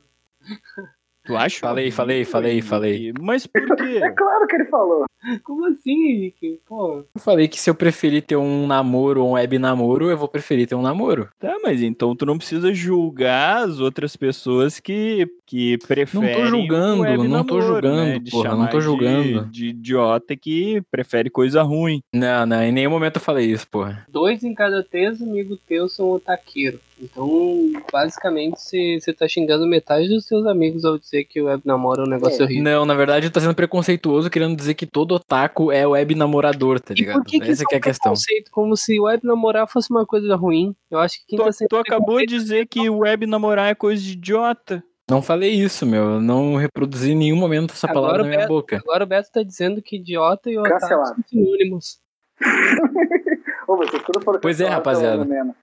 Tu 1.26 1.36
acha? 1.36 1.60
Falei, 1.60 1.92
falei, 1.92 2.26
falei, 2.26 2.62
falei. 2.62 3.14
Mas 3.20 3.46
por 3.46 3.76
quê? 3.76 4.00
É 4.04 4.12
claro 4.12 4.48
que 4.48 4.56
ele 4.56 4.66
falou. 4.66 5.06
Como 5.44 5.66
assim, 5.68 5.92
Henrique? 6.10 6.60
Pô. 6.68 7.04
Eu 7.14 7.22
falei 7.22 7.48
que 7.48 7.60
se 7.60 7.70
eu 7.70 7.76
preferir 7.76 8.22
ter 8.22 8.36
um 8.36 8.66
namoro 8.68 9.22
ou 9.24 9.30
um 9.30 9.34
web 9.34 9.60
namoro, 9.60 10.10
eu 10.10 10.18
vou 10.18 10.28
preferir 10.28 10.68
ter 10.68 10.76
um 10.76 10.82
namoro. 10.82 11.30
Tá, 11.40 11.58
mas 11.62 11.82
então 11.82 12.16
tu 12.16 12.26
não 12.26 12.38
precisa 12.38 12.74
julgar 12.74 13.64
as 13.64 13.80
outras 13.80 14.16
pessoas 14.16 14.80
que, 14.80 15.28
que 15.46 15.78
preferem. 15.80 16.36
Não 16.38 16.44
tô 16.44 16.46
julgando, 16.48 17.02
web 17.04 17.28
não 17.28 17.44
tô 17.44 17.58
namoro, 17.58 17.74
julgando, 17.74 18.02
né? 18.04 18.20
De 18.20 18.32
porra, 18.32 18.56
não 18.56 18.68
tô 18.68 18.82
julgando. 18.82 19.46
De, 19.46 19.50
de 19.52 19.68
idiota 19.68 20.36
que 20.36 20.82
prefere 20.90 21.30
coisa 21.30 21.62
ruim. 21.64 22.02
Não, 22.14 22.46
não, 22.46 22.64
em 22.64 22.72
nenhum 22.72 22.92
momento 22.92 23.18
eu 23.18 23.22
falei 23.22 23.46
isso, 23.52 23.68
porra. 23.68 24.06
Dois 24.10 24.44
em 24.44 24.54
cada 24.54 24.84
três 24.84 25.22
amigos 25.22 25.60
teus 25.68 25.94
são 25.94 26.10
otaqueiro. 26.12 26.80
Então, 27.02 27.72
basicamente, 27.92 28.60
você 29.00 29.14
tá 29.14 29.26
xingando 29.28 29.66
metade 29.66 30.10
dos 30.10 30.26
seus 30.26 30.46
amigos 30.46 30.84
ao 30.84 30.98
dizer 30.98 31.24
que 31.24 31.42
o 31.42 31.46
web 31.46 31.62
namoro 31.66 32.02
é 32.02 32.06
um 32.06 32.10
negócio 32.10 32.42
É. 32.42 32.46
horrível. 32.46 32.64
Não, 32.64 32.86
na 32.86 32.94
verdade 32.94 33.28
eu 33.28 33.32
tô 33.32 33.40
sendo 33.40 33.56
preconceituoso 33.56 34.30
querendo 34.30 34.56
dizer 34.56 34.74
que 34.74 34.86
todo 34.86 35.09
otaku 35.16 35.72
é 35.72 35.86
web 35.88 36.16
namorador, 36.16 36.80
tá 36.80 36.94
E 36.94 36.98
ligado? 36.98 37.18
por 37.18 37.26
que, 37.26 37.40
que 37.40 37.50
Essa 37.52 37.64
que 37.66 37.76
é 37.76 37.78
a 37.78 37.82
questão. 37.82 38.12
preconceito? 38.14 38.52
Como 38.52 38.76
se 38.78 39.00
web 39.00 39.26
namorar 39.26 39.68
fosse 39.68 39.90
uma 39.92 40.06
coisa 40.06 40.36
ruim. 40.36 40.76
Eu 40.90 41.00
acho 41.00 41.20
que 41.20 41.26
quem 41.28 41.40
Tu, 41.40 41.46
tá 41.46 41.52
sendo 41.52 41.68
tu 41.70 41.78
acabou 41.78 42.20
de 42.20 42.26
dizer 42.28 42.66
que 42.68 42.90
web 42.90 43.26
namorar 43.26 43.70
é 43.72 43.76
coisa 43.76 44.02
de 44.02 44.14
idiota. 44.14 44.84
Não 45.10 45.22
falei 45.22 45.52
isso, 45.52 45.86
meu. 45.86 46.04
Eu 46.16 46.22
não 46.22 46.56
reproduzi 46.56 47.12
em 47.12 47.16
nenhum 47.16 47.36
momento 47.38 47.74
essa 47.74 47.88
Agora 47.90 48.02
palavra 48.02 48.24
na 48.24 48.28
minha 48.30 48.40
Beto- 48.42 48.54
boca. 48.54 48.78
Agora 48.78 49.04
o 49.04 49.08
Beto 49.08 49.32
tá 49.32 49.42
dizendo 49.42 49.82
que 49.82 49.96
idiota 49.98 50.52
e 50.52 50.58
otaku 50.58 50.80
Cancelado. 50.80 51.08
são 51.16 51.24
sinônimos. 51.28 52.00
Ô, 53.68 53.76
vocês 53.78 54.02
tudo 54.04 54.22
foram 54.22 54.40
Pois 54.40 54.60
é, 54.62 54.66
cancelados 54.66 54.76
rapaziada. 55.28 55.56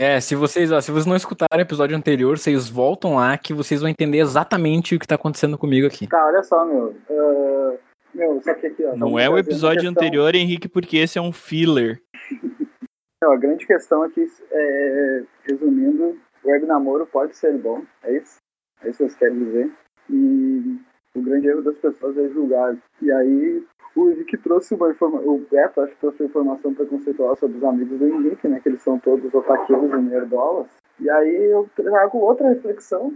É, 0.00 0.20
se 0.20 0.36
vocês, 0.36 0.70
ó, 0.70 0.80
se 0.80 0.92
vocês 0.92 1.06
não 1.06 1.16
escutaram 1.16 1.58
o 1.58 1.60
episódio 1.60 1.96
anterior, 1.96 2.38
vocês 2.38 2.68
voltam 2.68 3.16
lá 3.16 3.36
que 3.36 3.52
vocês 3.52 3.80
vão 3.80 3.90
entender 3.90 4.18
exatamente 4.18 4.94
o 4.94 4.98
que 4.98 5.06
tá 5.08 5.16
acontecendo 5.16 5.58
comigo 5.58 5.86
aqui. 5.88 6.06
Tá, 6.06 6.24
olha 6.26 6.42
só, 6.44 6.64
meu. 6.64 6.94
Ah, 7.10 7.74
meu, 8.14 8.40
só 8.42 8.54
que 8.54 8.66
aqui, 8.66 8.84
ó. 8.84 8.96
Não 8.96 9.18
é 9.18 9.28
o 9.28 9.38
episódio 9.38 9.82
questão- 9.82 9.90
anterior, 9.90 10.34
Henrique, 10.34 10.68
porque 10.68 10.96
esse 10.96 11.18
é 11.18 11.22
um 11.22 11.32
filler. 11.32 12.00
Não, 13.22 13.32
a 13.32 13.36
grande 13.36 13.66
questão 13.66 14.02
aqui, 14.04 14.26
é, 14.52 15.22
resumindo, 15.42 16.16
o 16.44 16.48
web 16.48 16.66
namoro 16.66 17.04
pode 17.06 17.36
ser 17.36 17.58
bom, 17.58 17.82
é 18.04 18.16
isso? 18.16 18.36
É 18.82 18.88
isso 18.90 18.98
que 18.98 19.04
vocês 19.04 19.16
querem 19.16 19.38
dizer. 19.44 19.72
E 20.08 20.76
o 21.16 21.20
grande 21.22 21.48
erro 21.48 21.62
das 21.62 21.76
pessoas 21.78 22.16
é 22.16 22.28
julgar. 22.28 22.76
E 23.02 23.10
aí, 23.10 23.64
o 23.96 24.10
Henrique 24.10 24.36
trouxe 24.38 24.72
uma 24.74 24.90
informação, 24.90 25.28
o 25.34 25.38
Beto, 25.50 25.80
acho 25.80 25.94
que 25.94 26.00
trouxe 26.00 26.22
uma 26.22 26.28
informação 26.28 26.72
preconceituosa 26.74 27.40
sobre 27.40 27.58
os 27.58 27.64
amigos 27.64 27.98
do 27.98 28.06
Henrique, 28.06 28.46
né? 28.46 28.60
Que 28.60 28.68
eles 28.68 28.82
são 28.82 29.00
todos 29.00 29.34
otaqueiros 29.34 29.90
e 29.92 29.96
nerdolas. 29.96 30.68
E 31.00 31.10
aí 31.10 31.50
eu 31.50 31.68
trago 31.74 32.18
outra 32.18 32.48
reflexão 32.50 33.12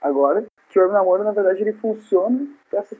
agora, 0.00 0.44
que 0.70 0.80
o 0.80 0.92
namoro, 0.92 1.24
na 1.24 1.32
verdade, 1.32 1.62
ele 1.62 1.72
funciona 1.72 2.46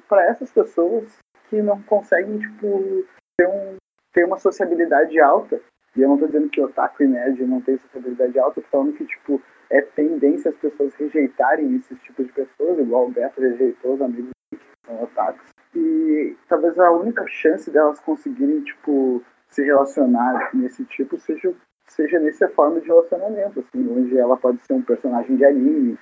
para 0.08 0.24
essas, 0.24 0.50
pessoas 0.50 1.18
que 1.48 1.60
não 1.62 1.82
conseguem, 1.82 2.38
tipo, 2.38 3.04
ter, 3.36 3.46
um, 3.46 3.76
ter 4.12 4.24
uma 4.24 4.38
sociabilidade 4.38 5.20
alta 5.20 5.60
e 5.96 6.02
eu 6.02 6.08
não 6.08 6.18
tô 6.18 6.26
dizendo 6.26 6.50
que 6.50 6.60
otaku 6.60 7.02
e 7.02 7.06
nerd 7.06 7.42
não 7.46 7.60
tem 7.62 7.78
sociabilidade 7.78 8.38
alta, 8.38 8.60
tô 8.60 8.68
falando 8.68 8.92
que, 8.92 9.06
tipo, 9.06 9.40
é 9.70 9.80
tendência 9.80 10.50
as 10.50 10.56
pessoas 10.56 10.94
rejeitarem 10.94 11.74
esses 11.76 11.98
tipos 12.02 12.26
de 12.26 12.32
pessoas, 12.32 12.78
igual 12.78 13.06
o 13.06 13.10
Beto 13.10 13.40
rejeitou 13.40 13.94
os 13.94 14.02
amigos 14.02 14.30
que 14.50 14.60
são 14.86 15.02
otakus. 15.02 15.48
E 15.74 16.36
talvez 16.48 16.78
a 16.78 16.90
única 16.92 17.26
chance 17.26 17.70
delas 17.70 17.98
conseguirem, 18.00 18.60
tipo, 18.62 19.22
se 19.48 19.64
relacionar 19.64 20.50
nesse 20.54 20.84
tipo 20.84 21.18
seja, 21.18 21.54
seja 21.86 22.18
nessa 22.20 22.48
forma 22.50 22.80
de 22.80 22.88
relacionamento, 22.88 23.60
assim, 23.60 23.88
onde 23.90 24.18
ela 24.18 24.36
pode 24.36 24.60
ser 24.66 24.74
um 24.74 24.82
personagem 24.82 25.36
de 25.36 25.44
anime, 25.46 25.98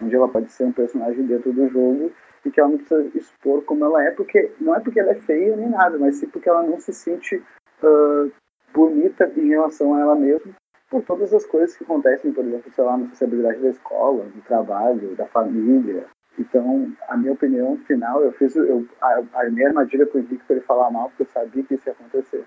onde 0.00 0.14
ela 0.14 0.28
pode 0.28 0.50
ser 0.52 0.64
um 0.64 0.72
personagem 0.72 1.26
dentro 1.26 1.52
do 1.52 1.68
jogo 1.68 2.12
e 2.44 2.50
que 2.50 2.60
ela 2.60 2.70
não 2.70 2.78
precisa 2.78 3.10
expor 3.14 3.62
como 3.64 3.84
ela 3.84 4.04
é, 4.04 4.10
porque 4.10 4.50
não 4.60 4.74
é 4.74 4.80
porque 4.80 5.00
ela 5.00 5.10
é 5.10 5.16
feia 5.16 5.56
nem 5.56 5.68
nada, 5.68 5.98
mas 5.98 6.16
sim 6.16 6.28
porque 6.28 6.48
ela 6.48 6.62
não 6.62 6.78
se 6.78 6.92
sente 6.92 7.42
ah, 7.82 8.28
bonita 8.72 9.30
em 9.36 9.48
relação 9.48 9.94
a 9.94 10.00
ela 10.00 10.14
mesma 10.14 10.54
por 10.90 11.02
todas 11.02 11.34
as 11.34 11.44
coisas 11.44 11.76
que 11.76 11.84
acontecem, 11.84 12.32
por 12.32 12.44
exemplo, 12.44 12.72
sei 12.72 12.84
lá, 12.84 12.96
na 12.96 13.08
sociabilidade 13.10 13.60
da 13.60 13.68
escola, 13.68 14.24
do 14.24 14.40
trabalho, 14.42 15.14
da 15.16 15.26
família. 15.26 16.06
Então, 16.38 16.90
a 17.08 17.16
minha 17.16 17.32
opinião 17.32 17.76
final, 17.78 18.22
eu 18.22 18.32
fiz 18.32 18.56
eu, 18.56 18.86
a, 19.00 19.22
a 19.34 19.40
armadilha 19.40 20.06
com 20.06 20.18
o 20.18 20.20
Henrique 20.20 20.44
para 20.46 20.56
ele 20.56 20.64
falar 20.64 20.90
mal, 20.90 21.08
porque 21.10 21.24
eu 21.24 21.26
sabia 21.26 21.62
que 21.62 21.74
isso 21.74 21.88
ia 21.88 21.92
acontecer. 21.92 22.44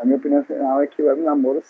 A 0.00 0.04
minha 0.04 0.18
opinião 0.18 0.44
final 0.44 0.82
é 0.82 0.86
que 0.86 1.02
o 1.02 1.06
web 1.06 1.22
namoro 1.22 1.62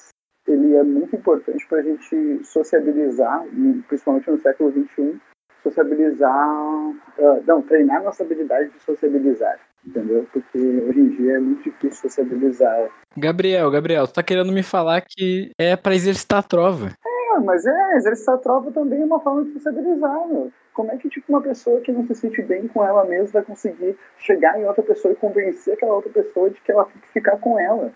ele 0.53 0.75
é 0.75 0.83
muito 0.83 1.15
importante 1.15 1.67
para 1.69 1.79
a 1.79 1.83
gente 1.83 2.45
sociabilizar, 2.45 3.45
principalmente 3.89 4.31
no 4.31 4.39
século 4.39 4.73
XXI, 4.73 5.21
sociabilizar, 5.63 6.31
ah, 6.31 7.41
não, 7.47 7.63
treinar 7.63 8.03
nossa 8.03 8.23
habilidade 8.23 8.71
de 8.71 8.83
sociabilizar, 8.83 9.59
entendeu? 9.87 10.27
Porque 10.33 10.59
hoje 10.59 11.01
em 11.01 11.09
dia 11.11 11.37
é 11.37 11.41
muito 11.41 11.63
difícil 11.65 12.09
sociabilizar. 12.09 12.91
Gabriel, 13.17 13.71
Gabriel, 13.71 14.07
tu 14.07 14.15
tá 14.15 14.23
querendo 14.23 14.53
me 14.53 14.63
falar 14.63 15.03
que 15.03 15.51
é 15.59 15.77
pra 15.77 15.95
exercitar 15.95 16.41
a 16.41 16.43
trova. 16.43 16.91
Ah, 17.05 17.41
mas 17.41 17.67
é, 17.67 17.97
exercitar 17.97 18.37
a 18.37 18.39
trova 18.39 18.71
também 18.73 19.03
é 19.03 19.05
uma 19.05 19.21
forma 19.21 19.45
de 19.45 19.53
sociabilizar, 19.53 20.29
meu. 20.29 20.53
Como 20.73 20.93
é 20.93 20.97
que 20.97 21.09
tipo, 21.09 21.27
uma 21.29 21.43
pessoa 21.43 21.81
que 21.81 21.91
não 21.91 22.07
se 22.07 22.15
sente 22.15 22.41
bem 22.43 22.69
com 22.69 22.85
ela 22.85 23.05
mesma 23.05 23.41
vai 23.41 23.43
conseguir 23.43 23.97
chegar 24.17 24.59
em 24.59 24.65
outra 24.65 24.83
pessoa 24.83 25.13
e 25.13 25.17
convencer 25.17 25.75
aquela 25.75 25.95
outra 25.95 26.11
pessoa 26.11 26.51
de 26.51 26.61
que 26.61 26.71
ela 26.71 26.85
tem 26.85 27.03
que 27.03 27.09
ficar 27.09 27.37
com 27.39 27.59
ela? 27.59 27.93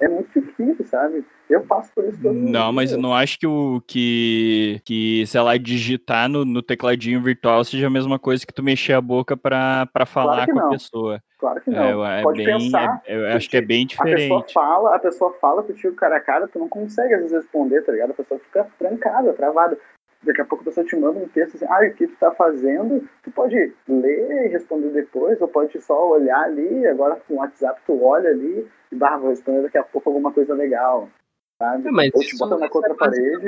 É 0.00 0.08
muito 0.08 0.40
difícil, 0.40 0.84
sabe? 0.86 1.24
Eu 1.48 1.60
passo 1.66 1.90
por 1.94 2.04
isso 2.04 2.20
todo 2.22 2.32
Não, 2.34 2.72
mas 2.72 2.92
eu 2.92 2.98
não 2.98 3.12
acho 3.14 3.38
que 3.38 3.46
o 3.46 3.82
que, 3.86 4.80
que 4.84 5.26
sei 5.26 5.40
lá, 5.42 5.56
digitar 5.58 6.28
no, 6.28 6.44
no 6.44 6.62
tecladinho 6.62 7.22
virtual 7.22 7.62
seja 7.64 7.86
a 7.86 7.90
mesma 7.90 8.18
coisa 8.18 8.46
que 8.46 8.52
tu 8.54 8.62
mexer 8.62 8.94
a 8.94 9.00
boca 9.00 9.36
pra, 9.36 9.86
pra 9.92 10.06
falar 10.06 10.46
que 10.46 10.52
com 10.52 10.58
a 10.58 10.62
não. 10.62 10.70
pessoa. 10.70 11.20
Claro 11.38 11.60
que 11.60 11.70
não. 11.70 11.82
É, 11.82 11.92
eu- 11.92 12.04
é 12.04 12.22
Pode 12.22 12.38
bem, 12.44 12.46
pensar. 12.46 13.02
é- 13.04 13.16
eu 13.32 13.36
acho 13.36 13.50
que 13.50 13.56
é 13.56 13.60
bem 13.60 13.84
A 13.84 13.88
pessoa 13.88 14.16
diferente. 14.16 14.52
fala, 14.54 14.94
a 14.94 14.98
pessoa 14.98 15.34
fala 15.40 15.62
contigo 15.62 15.94
cara 15.96 16.16
a 16.16 16.20
cara, 16.20 16.48
tu 16.48 16.58
não 16.58 16.68
consegue 16.68 17.12
às 17.14 17.20
vezes 17.20 17.36
responder, 17.36 17.82
tá 17.82 17.92
ligado? 17.92 18.10
A 18.12 18.14
pessoa 18.14 18.40
fica 18.40 18.66
trancada, 18.78 19.32
travada. 19.34 19.76
Daqui 20.22 20.42
a 20.42 20.44
pouco 20.44 20.62
a 20.62 20.66
pessoa 20.66 20.84
te 20.86 20.94
manda 20.96 21.18
um 21.18 21.28
texto 21.28 21.56
assim, 21.56 21.64
ah, 21.66 21.80
o 21.86 21.94
que 21.94 22.06
tu 22.06 22.16
tá 22.20 22.30
fazendo? 22.32 23.08
Tu 23.22 23.30
pode 23.30 23.54
ler 23.88 24.46
e 24.46 24.48
responder 24.48 24.90
depois, 24.90 25.40
ou 25.40 25.48
pode 25.48 25.80
só 25.80 26.10
olhar 26.10 26.42
ali, 26.44 26.86
agora 26.86 27.16
com 27.26 27.34
o 27.34 27.36
WhatsApp 27.38 27.80
tu 27.86 28.02
olha 28.04 28.28
ali 28.30 28.66
e 28.92 28.94
barra, 28.96 29.16
vou 29.18 29.30
responder 29.30 29.62
daqui 29.62 29.78
a 29.78 29.82
pouco 29.82 30.10
alguma 30.10 30.30
coisa 30.30 30.52
legal, 30.52 31.08
sabe? 31.58 31.88
É, 31.88 31.90
mas 31.90 32.10
isso- 32.20 32.36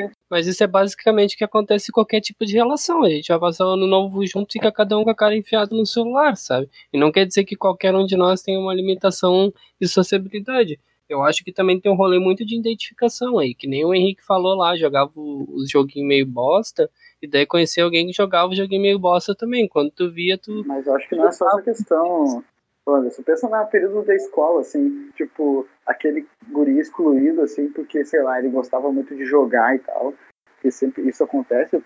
é. 0.00 0.10
Mas 0.30 0.46
isso 0.46 0.64
é 0.64 0.66
basicamente 0.66 1.34
o 1.34 1.38
que 1.38 1.44
acontece 1.44 1.90
em 1.90 1.92
qualquer 1.92 2.22
tipo 2.22 2.46
de 2.46 2.54
relação. 2.54 3.02
A 3.04 3.10
gente 3.10 3.28
vai 3.28 3.38
passar 3.38 3.66
o 3.66 3.72
ano 3.74 3.86
novo 3.86 4.24
junto 4.26 4.50
e 4.50 4.52
fica 4.54 4.72
cada 4.72 4.96
um 4.98 5.04
com 5.04 5.10
a 5.10 5.14
cara 5.14 5.36
enfiada 5.36 5.76
no 5.76 5.84
celular, 5.84 6.36
sabe? 6.36 6.70
E 6.90 6.98
não 6.98 7.12
quer 7.12 7.26
dizer 7.26 7.44
que 7.44 7.54
qualquer 7.54 7.94
um 7.94 8.06
de 8.06 8.16
nós 8.16 8.40
tenha 8.40 8.58
uma 8.58 8.72
limitação 8.74 9.52
de 9.78 9.86
sociabilidade. 9.86 10.80
Eu 11.12 11.22
acho 11.22 11.44
que 11.44 11.52
também 11.52 11.78
tem 11.78 11.92
um 11.92 11.94
rolê 11.94 12.18
muito 12.18 12.44
de 12.44 12.56
identificação 12.56 13.38
aí, 13.38 13.54
que 13.54 13.66
nem 13.66 13.84
o 13.84 13.94
Henrique 13.94 14.24
falou 14.24 14.56
lá, 14.56 14.76
jogava 14.76 15.10
o- 15.14 15.46
os 15.54 15.70
joguinhos 15.70 16.08
meio 16.08 16.26
bosta, 16.26 16.90
e 17.20 17.26
daí 17.26 17.46
conhecia 17.46 17.84
alguém 17.84 18.06
que 18.06 18.12
jogava 18.12 18.50
o 18.50 18.54
joguinho 18.54 18.82
meio 18.82 18.98
bosta 18.98 19.34
também. 19.34 19.68
Quando 19.68 19.90
tu 19.90 20.10
via, 20.10 20.38
tu. 20.38 20.64
Mas 20.66 20.86
eu 20.86 20.94
acho 20.96 21.08
que 21.08 21.16
não 21.16 21.28
é 21.28 21.32
só 21.32 21.46
essa 21.48 21.62
questão. 21.62 22.42
Olha, 22.84 23.10
você 23.10 23.22
pensa 23.22 23.48
no 23.48 23.66
período 23.66 24.04
da 24.04 24.14
escola, 24.14 24.60
assim, 24.60 25.10
tipo, 25.16 25.68
aquele 25.86 26.26
guri 26.50 26.78
excluído, 26.80 27.42
assim, 27.42 27.68
porque, 27.68 28.04
sei 28.04 28.22
lá, 28.22 28.38
ele 28.38 28.48
gostava 28.48 28.90
muito 28.90 29.14
de 29.14 29.24
jogar 29.24 29.76
e 29.76 29.78
tal. 29.78 30.14
Porque 30.54 30.70
sempre 30.70 31.08
isso 31.08 31.22
acontece 31.22 31.80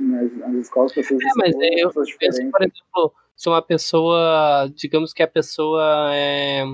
nas, 0.00 0.36
nas 0.38 0.54
escolas, 0.54 0.92
pessoas 0.92 1.20
É, 1.22 1.28
mas 1.36 1.48
excluem 1.50 1.78
eu 1.80 1.88
pessoas 1.88 2.16
penso, 2.16 2.50
por 2.50 2.62
exemplo, 2.62 3.12
se 3.36 3.48
uma 3.48 3.62
pessoa, 3.62 4.68
digamos 4.74 5.12
que 5.12 5.22
a 5.22 5.28
pessoa 5.28 6.10
é, 6.12 6.64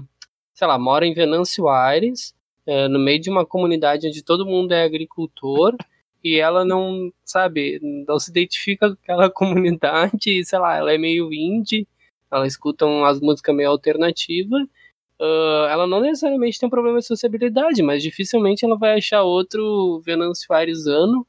sei 0.54 0.66
lá, 0.66 0.78
mora 0.78 1.06
em 1.06 1.14
Venâncio 1.14 1.68
Aires, 1.68 2.34
é, 2.66 2.88
no 2.88 2.98
meio 2.98 3.20
de 3.20 3.30
uma 3.30 3.44
comunidade 3.46 4.06
onde 4.06 4.22
todo 4.22 4.46
mundo 4.46 4.72
é 4.72 4.84
agricultor 4.84 5.76
e 6.22 6.38
ela 6.38 6.64
não, 6.64 7.12
sabe, 7.24 7.80
não 8.06 8.18
se 8.18 8.30
identifica 8.30 8.88
com 8.88 8.94
aquela 9.02 9.30
comunidade, 9.30 10.44
sei 10.44 10.58
lá, 10.58 10.76
ela 10.76 10.92
é 10.92 10.98
meio 10.98 11.32
indie, 11.32 11.86
ela 12.30 12.46
escuta 12.46 12.86
umas 12.86 13.20
músicas 13.20 13.54
meio 13.54 13.70
alternativas, 13.70 14.62
uh, 15.20 15.66
ela 15.70 15.86
não 15.86 16.00
necessariamente 16.00 16.58
tem 16.58 16.66
um 16.66 16.70
problema 16.70 16.98
de 16.98 17.06
sociabilidade, 17.06 17.82
mas 17.82 18.02
dificilmente 18.02 18.64
ela 18.64 18.78
vai 18.78 18.96
achar 18.98 19.22
outro 19.22 20.00
Venâncio 20.04 20.52
Aires 20.54 20.86
ano, 20.86 21.26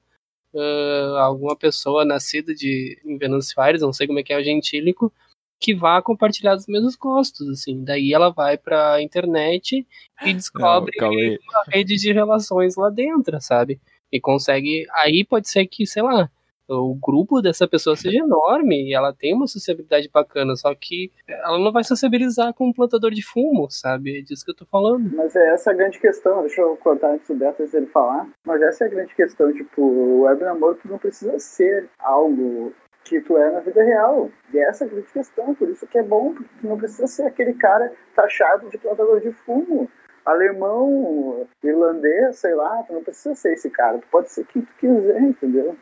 uh, 0.53 1.15
alguma 1.17 1.55
pessoa 1.55 2.05
nascida 2.05 2.53
de, 2.53 2.99
em 3.05 3.17
Venâncio 3.17 3.59
Aires, 3.59 3.81
não 3.81 3.93
sei 3.93 4.07
como 4.07 4.19
é 4.19 4.23
que 4.23 4.33
é 4.33 4.37
o 4.37 4.43
gentílico, 4.43 5.11
que 5.61 5.75
vá 5.75 6.01
compartilhar 6.01 6.55
os 6.55 6.65
mesmos 6.65 6.95
gostos, 6.95 7.47
assim. 7.47 7.83
Daí 7.83 8.11
ela 8.11 8.31
vai 8.31 8.57
pra 8.57 8.99
internet 8.99 9.87
e 10.25 10.33
descobre 10.33 10.91
Não, 10.99 11.09
uma 11.09 11.63
rede 11.69 11.95
de 11.97 12.11
relações 12.11 12.75
lá 12.75 12.89
dentro, 12.89 13.39
sabe? 13.39 13.79
E 14.11 14.19
consegue. 14.19 14.87
Aí 15.03 15.23
pode 15.23 15.47
ser 15.47 15.67
que, 15.67 15.85
sei 15.85 16.01
lá, 16.01 16.29
o 16.67 16.95
grupo 16.95 17.41
dessa 17.41 17.67
pessoa 17.67 17.95
seja 17.95 18.17
enorme 18.17 18.89
e 18.89 18.93
ela 18.93 19.13
tem 19.13 19.35
uma 19.35 19.45
sociabilidade 19.45 20.09
bacana, 20.11 20.55
só 20.55 20.73
que 20.73 21.11
ela 21.27 21.59
não 21.59 21.71
vai 21.71 21.83
sociabilizar 21.83 22.53
com 22.55 22.69
um 22.69 22.73
plantador 22.73 23.11
de 23.11 23.21
fumo, 23.21 23.69
sabe? 23.69 24.19
É 24.19 24.21
disso 24.21 24.43
que 24.43 24.51
eu 24.51 24.55
tô 24.55 24.65
falando. 24.65 25.15
Mas 25.15 25.35
é 25.35 25.53
essa 25.53 25.69
a 25.69 25.73
grande 25.73 25.99
questão, 25.99 26.41
deixa 26.41 26.61
eu 26.61 26.75
cortar 26.77 27.13
antes 27.13 27.27
do 27.27 27.35
Beto 27.35 27.61
antes 27.61 27.73
dele 27.73 27.87
falar, 27.87 28.27
mas 28.45 28.61
essa 28.61 28.85
é 28.85 28.87
a 28.87 28.89
grande 28.89 29.13
questão, 29.13 29.53
tipo, 29.53 29.81
o 29.81 30.21
web 30.21 30.41
namoro 30.43 30.79
não 30.85 30.97
precisa 30.97 31.37
ser 31.39 31.87
algo 31.99 32.73
que 33.19 33.21
tu 33.21 33.37
é 33.37 33.51
na 33.51 33.59
vida 33.59 33.83
real. 33.83 34.29
E 34.53 34.59
essa 34.59 34.85
é 34.85 34.87
a 34.87 34.89
grande 34.89 35.11
questão, 35.11 35.53
por 35.53 35.67
isso 35.69 35.85
que 35.87 35.97
é 35.97 36.03
bom, 36.03 36.33
porque 36.33 36.49
tu 36.61 36.67
não 36.67 36.77
precisa 36.77 37.07
ser 37.07 37.23
aquele 37.23 37.53
cara 37.53 37.91
taxado 38.15 38.69
de 38.69 38.77
plantador 38.77 39.19
de 39.19 39.31
fumo. 39.31 39.89
Alemão, 40.25 41.47
irlandês, 41.63 42.37
sei 42.37 42.53
lá, 42.53 42.83
tu 42.83 42.93
não 42.93 43.03
precisa 43.03 43.33
ser 43.33 43.53
esse 43.53 43.69
cara, 43.69 43.97
tu 43.97 44.07
pode 44.11 44.31
ser 44.31 44.45
quem 44.45 44.61
tu 44.61 44.73
quiser, 44.79 45.21
entendeu? 45.21 45.75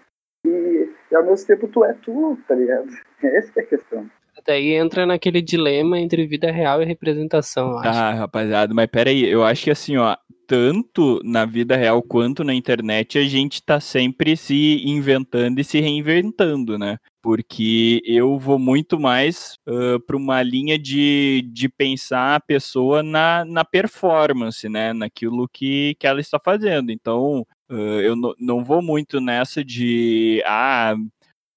E, 0.46 0.90
e 1.12 1.16
ao 1.16 1.26
mesmo 1.26 1.46
tempo 1.46 1.68
tu 1.68 1.84
é 1.84 1.94
tu, 1.94 2.38
tá 2.48 2.56
ligado? 2.56 2.88
Essa 3.22 3.52
que 3.52 3.60
é 3.60 3.64
a 3.64 3.68
questão. 3.68 4.10
Daí 4.48 4.74
entra 4.74 5.06
naquele 5.06 5.42
dilema 5.42 6.00
entre 6.00 6.26
vida 6.26 6.50
real 6.50 6.82
e 6.82 6.86
representação, 6.86 7.72
eu 7.72 7.78
acho. 7.80 8.00
Ah, 8.00 8.14
rapaziada, 8.14 8.74
mas 8.74 8.88
peraí, 8.88 9.30
eu 9.30 9.44
acho 9.44 9.66
que 9.66 9.72
assim, 9.72 9.98
ó, 9.98 10.16
tanto 10.50 11.22
na 11.24 11.46
vida 11.46 11.76
real 11.76 12.02
quanto 12.02 12.44
na 12.44 12.56
internet, 12.56 13.20
a 13.20 13.24
gente 13.24 13.62
tá 13.62 13.80
sempre 13.80 14.36
se 14.36 14.82
inventando 14.84 15.60
e 15.60 15.64
se 15.64 15.80
reinventando, 15.80 16.76
né? 16.76 16.98
Porque 17.22 18.02
eu 18.04 18.40
vou 18.40 18.58
muito 18.58 19.00
mais 19.00 19.54
uh, 19.68 20.00
para 20.00 20.18
uma 20.18 20.42
linha 20.42 20.80
de, 20.80 21.48
de 21.54 21.70
pensar 21.70 22.34
a 22.36 22.40
pessoa 22.40 23.04
na, 23.04 23.46
na 23.46 23.64
performance, 23.64 24.68
né? 24.68 24.92
Naquilo 24.92 25.48
que, 25.48 25.96
que 26.00 26.08
ela 26.08 26.20
está 26.20 26.40
fazendo. 26.44 26.92
Então, 26.92 27.46
uh, 27.70 28.02
eu 28.02 28.16
não 28.40 28.64
vou 28.64 28.82
muito 28.82 29.22
nessa 29.22 29.64
de, 29.64 30.42
ah, 30.48 30.96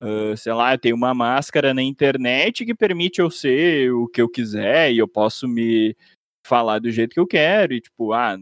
Uh, 0.05 0.37
sei 0.37 0.53
lá, 0.53 0.75
eu 0.75 0.79
tenho 0.79 0.97
uma 0.97 1.15
máscara 1.15 1.73
na 1.73 1.81
internet 1.81 2.65
que 2.65 2.75
permite 2.75 3.21
eu 3.21 3.31
ser 3.31 3.93
o 3.93 4.09
que 4.09 4.21
eu 4.21 4.29
quiser 4.29 4.93
e 4.93 4.99
eu 4.99 5.07
posso 5.07 5.47
me 5.47 5.97
falar 6.45 6.81
do 6.81 6.91
jeito 6.91 7.15
que 7.15 7.21
eu 7.21 7.27
quero. 7.27 7.73
E, 7.73 7.81
tipo, 7.81 8.13
ah, 8.13 8.37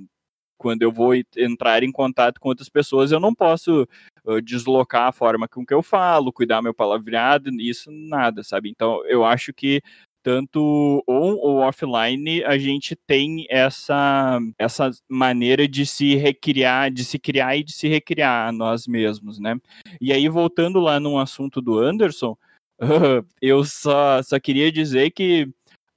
quando 0.60 0.82
eu 0.82 0.92
vou 0.92 1.14
entrar 1.34 1.82
em 1.82 1.90
contato 1.90 2.38
com 2.38 2.50
outras 2.50 2.68
pessoas, 2.68 3.10
eu 3.10 3.18
não 3.18 3.34
posso 3.34 3.88
uh, 4.26 4.42
deslocar 4.42 5.08
a 5.08 5.12
forma 5.12 5.48
com 5.48 5.64
que 5.64 5.72
eu 5.72 5.82
falo, 5.82 6.30
cuidar 6.30 6.60
meu 6.60 6.74
palavreado, 6.74 7.50
isso 7.58 7.90
nada, 7.90 8.44
sabe? 8.44 8.68
Então, 8.68 9.02
eu 9.06 9.24
acho 9.24 9.54
que 9.54 9.80
tanto 10.22 11.02
on 11.08 11.32
ou 11.36 11.60
offline, 11.60 12.44
a 12.44 12.58
gente 12.58 12.94
tem 12.94 13.46
essa, 13.48 14.38
essa 14.58 14.90
maneira 15.08 15.66
de 15.66 15.86
se 15.86 16.14
recriar, 16.14 16.90
de 16.90 17.06
se 17.06 17.18
criar 17.18 17.56
e 17.56 17.64
de 17.64 17.72
se 17.72 17.88
recriar 17.88 18.52
nós 18.52 18.86
mesmos, 18.86 19.38
né? 19.40 19.58
E 19.98 20.12
aí, 20.12 20.28
voltando 20.28 20.78
lá 20.78 21.00
no 21.00 21.18
assunto 21.18 21.62
do 21.62 21.78
Anderson, 21.78 22.36
eu 23.40 23.64
só, 23.64 24.22
só 24.22 24.38
queria 24.38 24.70
dizer 24.70 25.10
que 25.12 25.48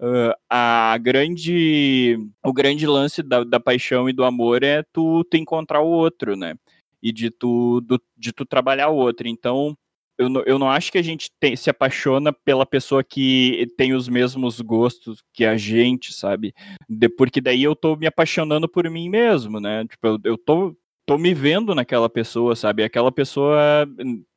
uh, 0.03 0.33
a 0.49 0.97
grande, 0.97 2.17
o 2.43 2.51
grande 2.51 2.85
lance 2.85 3.23
da, 3.23 3.43
da 3.43 3.59
paixão 3.59 4.09
e 4.09 4.13
do 4.13 4.23
amor 4.23 4.63
é 4.63 4.83
tu, 4.91 5.23
tu 5.23 5.37
encontrar 5.37 5.81
o 5.81 5.87
outro, 5.87 6.35
né? 6.35 6.55
E 7.01 7.11
de 7.11 7.31
tu, 7.31 7.81
do, 7.81 8.01
de 8.17 8.33
tu 8.33 8.45
trabalhar 8.45 8.89
o 8.89 8.95
outro. 8.95 9.27
Então, 9.27 9.75
eu 10.17 10.29
não, 10.29 10.41
eu 10.45 10.59
não 10.59 10.69
acho 10.69 10.91
que 10.91 10.97
a 10.97 11.01
gente 11.01 11.31
tem, 11.39 11.55
se 11.55 11.69
apaixona 11.69 12.31
pela 12.31 12.65
pessoa 12.65 13.03
que 13.03 13.67
tem 13.77 13.93
os 13.93 14.07
mesmos 14.07 14.61
gostos 14.61 15.23
que 15.33 15.45
a 15.45 15.57
gente, 15.57 16.13
sabe? 16.13 16.53
De, 16.87 17.09
porque 17.09 17.41
daí 17.41 17.63
eu 17.63 17.75
tô 17.75 17.95
me 17.95 18.05
apaixonando 18.05 18.67
por 18.69 18.89
mim 18.89 19.09
mesmo, 19.09 19.59
né? 19.59 19.85
Tipo, 19.85 20.07
eu, 20.07 20.19
eu 20.23 20.37
tô, 20.37 20.75
tô 21.05 21.17
me 21.17 21.33
vendo 21.33 21.75
naquela 21.75 22.09
pessoa, 22.09 22.55
sabe? 22.55 22.83
Aquela 22.83 23.11
pessoa 23.11 23.87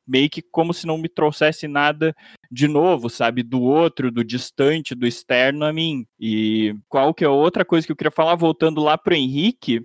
meio 0.07 0.29
que 0.29 0.41
como 0.41 0.73
se 0.73 0.87
não 0.87 0.97
me 0.97 1.09
trouxesse 1.09 1.67
nada 1.67 2.15
de 2.49 2.67
novo, 2.67 3.09
sabe? 3.09 3.43
Do 3.43 3.61
outro, 3.61 4.11
do 4.11 4.23
distante, 4.23 4.95
do 4.95 5.05
externo 5.05 5.65
a 5.65 5.73
mim. 5.73 6.05
E 6.19 6.75
qual 6.87 7.13
que 7.13 7.25
é 7.25 7.29
outra 7.29 7.65
coisa 7.65 7.85
que 7.85 7.91
eu 7.91 7.95
queria 7.95 8.11
falar, 8.11 8.35
voltando 8.35 8.81
lá 8.81 8.97
pro 8.97 9.13
Henrique, 9.13 9.81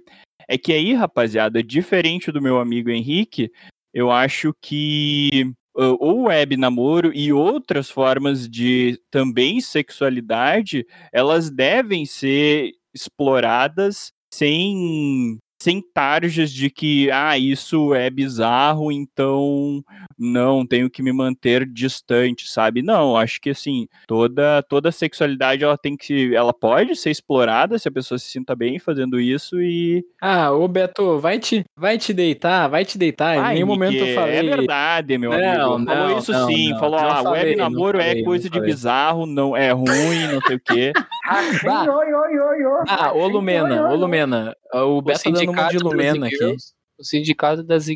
é 0.48 0.56
que 0.56 0.72
aí, 0.72 0.94
rapaziada, 0.94 1.62
diferente 1.62 2.30
do 2.30 2.42
meu 2.42 2.58
amigo 2.58 2.90
Henrique, 2.90 3.50
eu 3.92 4.10
acho 4.10 4.54
que 4.60 5.52
o 5.74 6.24
web 6.24 6.56
namoro 6.56 7.12
e 7.14 7.32
outras 7.32 7.90
formas 7.90 8.48
de 8.48 9.00
também 9.10 9.60
sexualidade, 9.60 10.86
elas 11.12 11.50
devem 11.50 12.04
ser 12.04 12.72
exploradas 12.94 14.12
sem 14.32 15.38
sem 15.62 15.80
tarjas 15.80 16.50
de 16.52 16.68
que, 16.68 17.10
ah, 17.10 17.38
isso 17.38 17.94
é 17.94 18.10
bizarro, 18.10 18.90
então 18.90 19.82
não, 20.22 20.64
tenho 20.66 20.88
que 20.88 21.02
me 21.02 21.12
manter 21.12 21.66
distante, 21.66 22.48
sabe? 22.48 22.82
Não, 22.82 23.16
acho 23.16 23.40
que 23.40 23.50
assim, 23.50 23.86
toda 24.06 24.62
toda 24.62 24.92
sexualidade 24.92 25.64
ela 25.64 25.76
tem 25.76 25.96
que 25.96 26.34
ela 26.34 26.52
pode 26.52 26.94
ser 26.96 27.10
explorada 27.10 27.78
se 27.78 27.88
a 27.88 27.92
pessoa 27.92 28.18
se 28.18 28.30
sinta 28.30 28.54
bem 28.54 28.78
fazendo 28.78 29.18
isso 29.20 29.60
e 29.60 30.04
Ah, 30.20 30.52
ô 30.52 30.66
Beto, 30.68 31.18
vai 31.18 31.38
te 31.38 31.64
vai 31.76 31.98
te 31.98 32.12
deitar, 32.14 32.68
vai 32.68 32.84
te 32.84 32.96
deitar. 32.96 33.38
Ai, 33.38 33.52
em 33.52 33.54
nenhum 33.56 33.66
momento 33.66 33.94
eu 33.96 34.06
Miguel, 34.06 34.14
falei. 34.14 34.36
É 34.38 34.42
verdade, 34.42 35.18
meu 35.18 35.30
Não, 35.30 35.74
amigo. 35.74 35.86
Falou 35.90 36.08
não, 36.10 36.18
isso 36.18 36.32
não, 36.32 36.46
sim. 36.46 36.70
não. 36.70 36.78
Falou, 36.80 37.00
Não 37.00 37.08
ah, 37.08 37.22
falei, 37.22 37.42
web 37.44 37.56
namoro 37.56 37.98
falei, 37.98 38.20
é 38.20 38.24
coisa 38.24 38.44
de 38.48 38.58
falei. 38.58 38.72
bizarro, 38.72 39.26
não 39.26 39.56
é 39.56 39.70
ruim, 39.72 40.26
não 40.32 40.40
sei 40.42 40.56
o 40.56 40.60
quê. 40.60 40.92
Bah. 41.64 41.82
Oi, 41.82 42.12
oi, 42.12 42.38
oi, 42.38 42.64
oi. 42.66 42.84
Ah, 42.88 43.12
ô 43.14 43.26
Lumena, 43.26 43.88
ô 43.90 43.94
Lumena. 43.94 44.54
O 44.74 45.00
Beto 45.00 45.22
tá 45.22 45.30
dando 45.30 45.50
uma 45.50 45.68
de 45.68 45.78
Lumena 45.78 46.26
aqui. 46.26 46.56
O 47.02 47.04
sindicato 47.04 47.62
das 47.62 47.86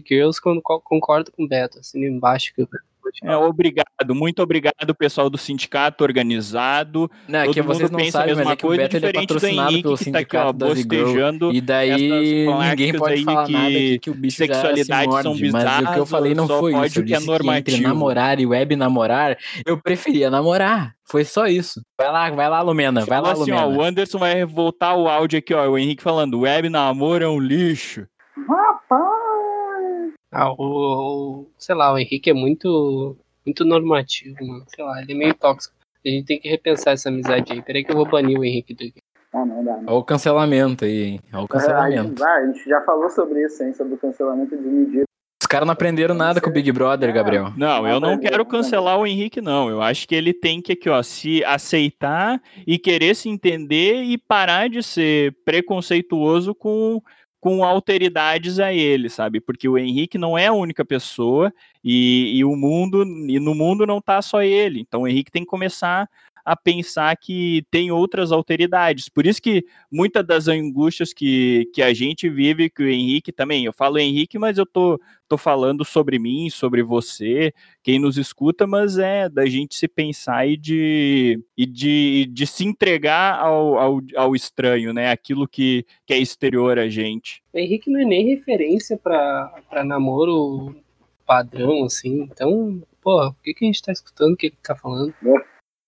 co- 0.63 0.81
concorda 0.81 1.31
com 1.31 1.45
o 1.45 1.49
Beto, 1.49 1.79
assim 1.79 2.05
embaixo 2.05 2.53
que 2.55 2.63
eu 2.63 2.69
É, 3.23 3.37
obrigado, 3.37 4.15
muito 4.15 4.43
obrigado, 4.43 4.93
pessoal 4.99 5.31
do 5.31 5.39
sindicato 5.39 6.03
organizado. 6.03 7.09
Não, 7.29 7.39
é 7.39 7.45
Todo 7.45 7.55
que 7.55 7.63
mundo 7.63 7.75
vocês 7.75 7.91
não 7.91 7.99
pensa 8.01 8.19
a 8.19 8.21
sabem, 8.21 8.35
mas 8.35 8.39
mesma 8.39 8.53
é 8.53 8.57
que 8.57 8.67
o 8.67 8.69
coisa, 8.69 8.83
Beto 8.83 8.97
ele 8.97 9.07
é 9.07 9.09
diferente 9.09 9.29
do 9.29 9.35
patrocinado 9.35 9.71
Henrique, 9.71 9.83
pelo 9.85 9.99
que 9.99 10.11
tá 10.11 10.19
aqui, 10.19 10.37
ó, 10.37 10.53
sindicato. 10.75 11.53
E 11.53 11.61
daí 11.61 12.47
ninguém 12.71 12.93
pode 12.99 13.25
falar 13.25 13.47
que 13.47 13.53
nada 13.53 13.67
aqui 13.69 13.99
que 14.01 14.11
o 14.11 14.15
bicho 14.15 14.39
já 14.39 14.45
se 14.47 14.53
sexualidades 14.53 15.23
são 15.23 15.33
morde. 15.35 15.51
Mas 15.53 15.63
o 15.63 15.67
que 15.67 15.71
eu 15.71 15.83
bizarras, 15.85 16.11
falei 16.11 16.35
não 16.35 16.49
foi 16.49 16.73
isso. 16.73 16.99
Eu 16.99 17.03
o 17.03 17.07
que 17.07 17.15
é 17.15 17.17
disse 17.17 17.27
que 17.27 17.33
entre 17.33 17.47
normativo. 17.47 17.83
namorar 17.83 18.41
e 18.41 18.47
web 18.47 18.77
namorar, 18.77 19.39
eu 19.65 19.81
preferia 19.81 20.29
namorar. 20.29 20.95
Foi 21.09 21.25
só 21.25 21.47
isso. 21.47 21.81
Vai 21.97 22.11
lá, 22.11 22.29
vai 22.31 22.49
lá, 22.51 22.61
Lumena. 22.61 23.05
Vai 23.07 23.21
lá, 23.21 23.31
assim, 23.33 23.53
ó, 23.53 23.65
Lumena. 23.67 23.79
o 23.79 23.83
Anderson 23.85 24.19
vai 24.19 24.45
voltar 24.45 24.97
o 24.97 25.07
áudio 25.07 25.39
aqui, 25.39 25.55
ó. 25.55 25.69
O 25.71 25.79
Henrique 25.79 26.03
falando, 26.03 26.41
web 26.41 26.69
namoro 26.69 27.25
é 27.25 27.29
um 27.29 27.39
lixo. 27.39 28.05
Rapaz! 28.49 30.13
Ah, 30.33 30.51
o, 30.53 30.55
o- 30.59 31.51
sei 31.59 31.75
lá, 31.75 31.93
o 31.93 31.99
Henrique 31.99 32.31
é 32.31 32.35
muito 32.35 33.17
muito 33.45 33.65
normativo, 33.65 34.37
mano. 34.45 34.65
Sei 34.69 34.85
lá, 34.85 35.01
ele 35.01 35.13
é 35.13 35.15
meio 35.15 35.35
tóxico. 35.35 35.75
A 36.05 36.09
gente 36.09 36.27
tem 36.27 36.39
que 36.41 36.49
repensar 36.49 36.93
essa 36.93 37.09
amizade 37.09 37.53
aí. 37.53 37.63
Peraí 37.63 37.85
que 37.85 37.93
eu 37.93 37.97
vou 37.97 38.07
banir 38.07 38.39
o 38.39 38.45
Henrique 38.45 38.75
daqui. 38.75 38.95
Ah, 39.33 39.45
não 39.45 39.65
dá. 39.65 39.77
Não. 39.77 39.85
Olha 39.87 39.97
o 39.99 40.05
cancelamento 40.05 40.85
aí, 40.85 41.03
hein? 41.03 41.21
Olha 41.33 41.43
o 41.43 41.47
É, 41.53 41.57
a, 41.57 41.59
gente, 41.59 41.67
cancelamento. 42.17 42.25
ah, 42.25 42.35
a 42.37 42.47
gente 42.47 42.65
já 42.69 42.81
falou 42.83 43.09
sobre 43.11 43.45
isso, 43.45 43.63
hein? 43.63 43.73
Sobre 43.73 43.95
o 43.95 43.99
cancelamento 43.99 44.57
de 44.57 44.63
medida. 44.69 45.05
Os 45.41 45.47
caras 45.47 45.67
não 45.67 45.73
aprenderam 45.75 46.15
nada 46.15 46.41
com 46.41 46.51
o 46.51 46.53
Big 46.53 46.73
Brother, 46.73 47.13
Gabriel. 47.13 47.53
Não, 47.57 47.83
Não 47.83 47.89
eu 47.89 48.01
não 48.01 48.19
quero 48.19 48.45
cancelar 48.45 48.99
o 48.99 49.07
Henrique, 49.07 49.41
não. 49.41 49.69
Eu 49.69 49.81
acho 49.81 50.09
que 50.09 50.15
ele 50.15 50.33
tem 50.35 50.61
que 50.61 50.73
aqui, 50.73 50.89
ó, 50.89 51.01
se 51.03 51.45
aceitar 51.45 52.41
e 52.67 52.79
querer 52.79 53.15
se 53.15 53.29
entender 53.29 54.03
e 54.03 54.19
parar 54.19 54.69
de 54.69 54.83
ser 54.83 55.37
preconceituoso 55.45 56.53
com, 56.55 57.01
com 57.41 57.65
alteridades 57.65 58.59
a 58.59 58.73
ele, 58.73 59.09
sabe? 59.09 59.41
Porque 59.41 59.69
o 59.69 59.79
Henrique 59.79 60.19
não 60.19 60.37
é 60.37 60.47
a 60.47 60.53
única 60.53 60.85
pessoa 60.85 61.53
e, 61.85 62.37
e 62.37 62.45
o 62.45 62.57
mundo 62.57 63.05
e 63.05 63.39
no 63.39 63.55
mundo 63.55 63.87
não 63.87 64.01
tá 64.01 64.21
só 64.23 64.43
ele. 64.43 64.81
Então 64.81 65.03
o 65.03 65.09
Henrique 65.09 65.31
tem 65.31 65.43
que 65.43 65.49
começar 65.49 66.09
a 66.47 66.55
pensar 66.55 67.17
que 67.17 67.67
tem 67.73 67.91
outras 67.91 68.31
alteridades. 68.31 69.09
Por 69.09 69.27
isso 69.27 69.43
que 69.43 69.65
muitas 69.91 70.25
das 70.25 70.47
angústias 70.47 71.13
que, 71.13 71.69
que 71.75 71.83
a 71.83 71.93
gente 71.93 72.29
vive, 72.29 72.71
que 72.71 72.85
o 72.85 72.89
Henrique 72.89 73.33
também, 73.33 73.65
eu 73.65 73.73
falo 73.73 73.99
Henrique, 73.99 74.39
mas 74.39 74.57
eu 74.57 74.65
tô, 74.65 75.01
tô 75.29 75.37
falando 75.37 75.85
sobre 75.85 76.21
mim, 76.21 76.49
sobre 76.49 76.85
você, 76.85 77.53
quem 77.83 77.99
nos 77.99 78.17
escuta, 78.17 78.65
mas 78.65 78.97
é 78.97 79.29
da 79.29 79.45
gente 79.47 79.75
se 79.75 79.89
pensar 79.89 80.47
e 80.47 80.57
de, 80.57 81.43
e 81.57 81.67
de, 81.67 82.31
de 82.33 82.47
se 82.47 82.65
entregar 82.65 83.41
ao, 83.41 83.77
ao, 83.77 84.01
ao 84.15 84.37
estranho, 84.37 84.93
né? 84.93 85.11
Aquilo 85.11 85.49
que, 85.49 85.85
que 86.07 86.15
é 86.15 86.19
exterior 86.19 86.79
a 86.79 86.89
gente. 86.89 87.43
O 87.53 87.59
Henrique 87.59 87.91
não 87.91 87.99
é 87.99 88.05
nem 88.05 88.25
referência 88.25 88.97
para 88.97 89.83
namoro 89.85 90.77
padrão, 91.27 91.83
assim, 91.83 92.23
então, 92.23 92.81
pô, 93.03 93.33
por 93.33 93.43
que, 93.43 93.53
que 93.53 93.65
a 93.65 93.67
gente 93.67 93.83
tá 93.83 93.91
escutando 93.91 94.35
o 94.35 94.37
que 94.37 94.47
ele 94.47 94.57
tá 94.63 94.77
falando? 94.77 95.13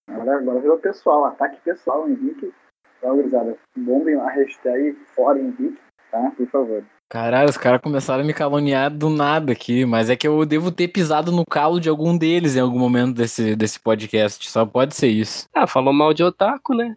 Agora, 0.08 0.38
agora 0.38 0.60
virou 0.60 0.78
pessoal, 0.78 1.24
ataque 1.26 1.58
pessoal, 1.64 2.08
Henrique. 2.08 2.52
Então, 2.98 3.14
gurizada, 3.16 3.56
bombem 3.76 4.14
a 4.16 4.28
hashtag 4.28 4.96
fora 5.14 5.38
Henrique, 5.38 5.78
tá? 6.10 6.32
Por 6.36 6.46
favor. 6.48 6.82
Caralho, 7.10 7.48
os 7.48 7.56
caras 7.56 7.80
começaram 7.80 8.22
a 8.22 8.26
me 8.26 8.34
caluniar 8.34 8.90
do 8.90 9.08
nada 9.08 9.52
aqui, 9.52 9.86
mas 9.86 10.10
é 10.10 10.16
que 10.16 10.28
eu 10.28 10.44
devo 10.44 10.70
ter 10.70 10.88
pisado 10.88 11.32
no 11.32 11.44
calo 11.48 11.80
de 11.80 11.88
algum 11.88 12.16
deles 12.18 12.54
em 12.56 12.60
algum 12.60 12.78
momento 12.78 13.14
desse, 13.14 13.56
desse 13.56 13.80
podcast. 13.80 14.50
Só 14.50 14.66
pode 14.66 14.94
ser 14.94 15.08
isso. 15.08 15.48
Ah, 15.54 15.66
falou 15.66 15.92
mal 15.92 16.12
de 16.12 16.22
otaku, 16.22 16.74
né? 16.74 16.96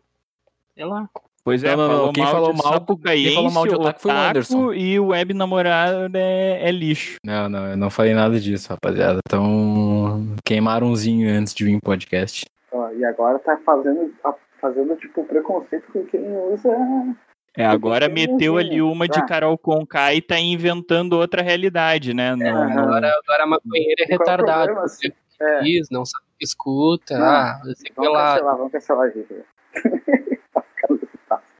Sei 0.75 0.83
lá. 0.83 1.07
Pois 1.43 1.63
é, 1.63 1.75
Não, 1.75 1.87
falou 1.87 2.13
quem 2.13 2.23
mal 2.23 2.31
falou 2.33 2.53
mal- 2.53 2.85
quem 3.03 3.33
falou 3.33 3.51
mal 3.51 3.67
de 3.67 3.73
otaku 3.75 4.01
foi 4.01 4.11
o 4.11 4.15
Anderson. 4.15 4.73
e 4.73 4.99
o 4.99 5.07
web 5.07 5.33
namorado 5.33 6.15
é, 6.15 6.67
é 6.67 6.71
lixo. 6.71 7.15
Não, 7.25 7.47
não, 7.49 7.67
eu 7.67 7.77
não 7.77 7.89
falei 7.89 8.13
nada 8.13 8.39
disso, 8.39 8.69
rapaziada. 8.69 9.19
Então, 9.27 10.35
queimaram 10.45 10.87
umzinho 10.87 11.29
antes 11.33 11.53
de 11.53 11.63
vir 11.65 11.71
em 11.71 11.79
podcast. 11.79 12.45
E 12.95 13.05
agora 13.05 13.39
tá 13.39 13.57
fazendo, 13.57 14.13
fazendo 14.59 14.95
tipo, 14.97 15.23
preconceito 15.23 15.91
com 15.91 16.05
quem 16.05 16.21
usa. 16.37 16.69
É, 17.57 17.65
agora 17.65 18.07
meteu 18.07 18.57
ali 18.57 18.81
uma 18.81 19.07
de 19.07 19.19
tá. 19.19 19.25
Carol 19.25 19.57
Conká 19.57 20.13
e 20.13 20.21
tá 20.21 20.39
inventando 20.39 21.13
outra 21.13 21.41
realidade, 21.41 22.13
né? 22.13 22.35
Não- 22.35 22.63
Agora, 22.63 23.07
agora 23.23 23.43
a 23.43 23.47
maconheira 23.47 24.05
é 24.09 24.13
é 24.13 24.17
problema, 24.17 24.83
assim? 24.83 25.09
Você 25.29 25.43
É. 25.43 25.59
diz, 25.61 25.89
não 25.91 26.05
sabe 26.05 26.23
o 26.25 26.37
que 26.37 26.45
escuta. 26.45 27.17
Não, 27.17 27.25
ah, 27.25 27.59
Vamos 27.95 28.13
lá. 28.13 28.33
cancelar, 28.33 28.57
vamos 28.57 28.71
cancelar 28.71 29.07
a 29.07 29.09
gente. 29.09 29.35
Ficando 29.73 31.07
fácil. 31.27 31.55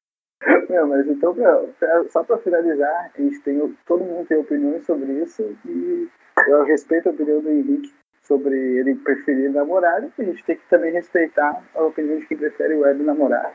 Meu, 0.69 0.87
mas 0.87 1.07
então, 1.07 1.33
meu, 1.33 1.73
só 2.09 2.23
pra 2.23 2.37
finalizar, 2.37 3.11
a 3.17 3.21
gente 3.21 3.39
tem, 3.41 3.59
o- 3.61 3.75
todo 3.85 4.03
mundo 4.03 4.25
tem 4.27 4.37
opiniões 4.37 4.85
sobre 4.85 5.11
isso 5.23 5.55
e 5.65 6.07
eu 6.47 6.63
respeito 6.63 7.09
a 7.09 7.11
opinião 7.11 7.41
do 7.41 7.49
Henrique 7.49 7.91
sobre 8.31 8.55
ele 8.55 8.95
preferir 8.95 9.51
namorar 9.51 10.01
e 10.01 10.21
a 10.21 10.23
gente 10.23 10.41
tem 10.45 10.55
que 10.55 10.69
também 10.69 10.93
respeitar 10.93 11.61
a 11.75 11.83
opinião 11.83 12.17
de 12.17 12.27
quem 12.27 12.37
prefere 12.37 12.75
web 12.75 13.03
namorar. 13.03 13.53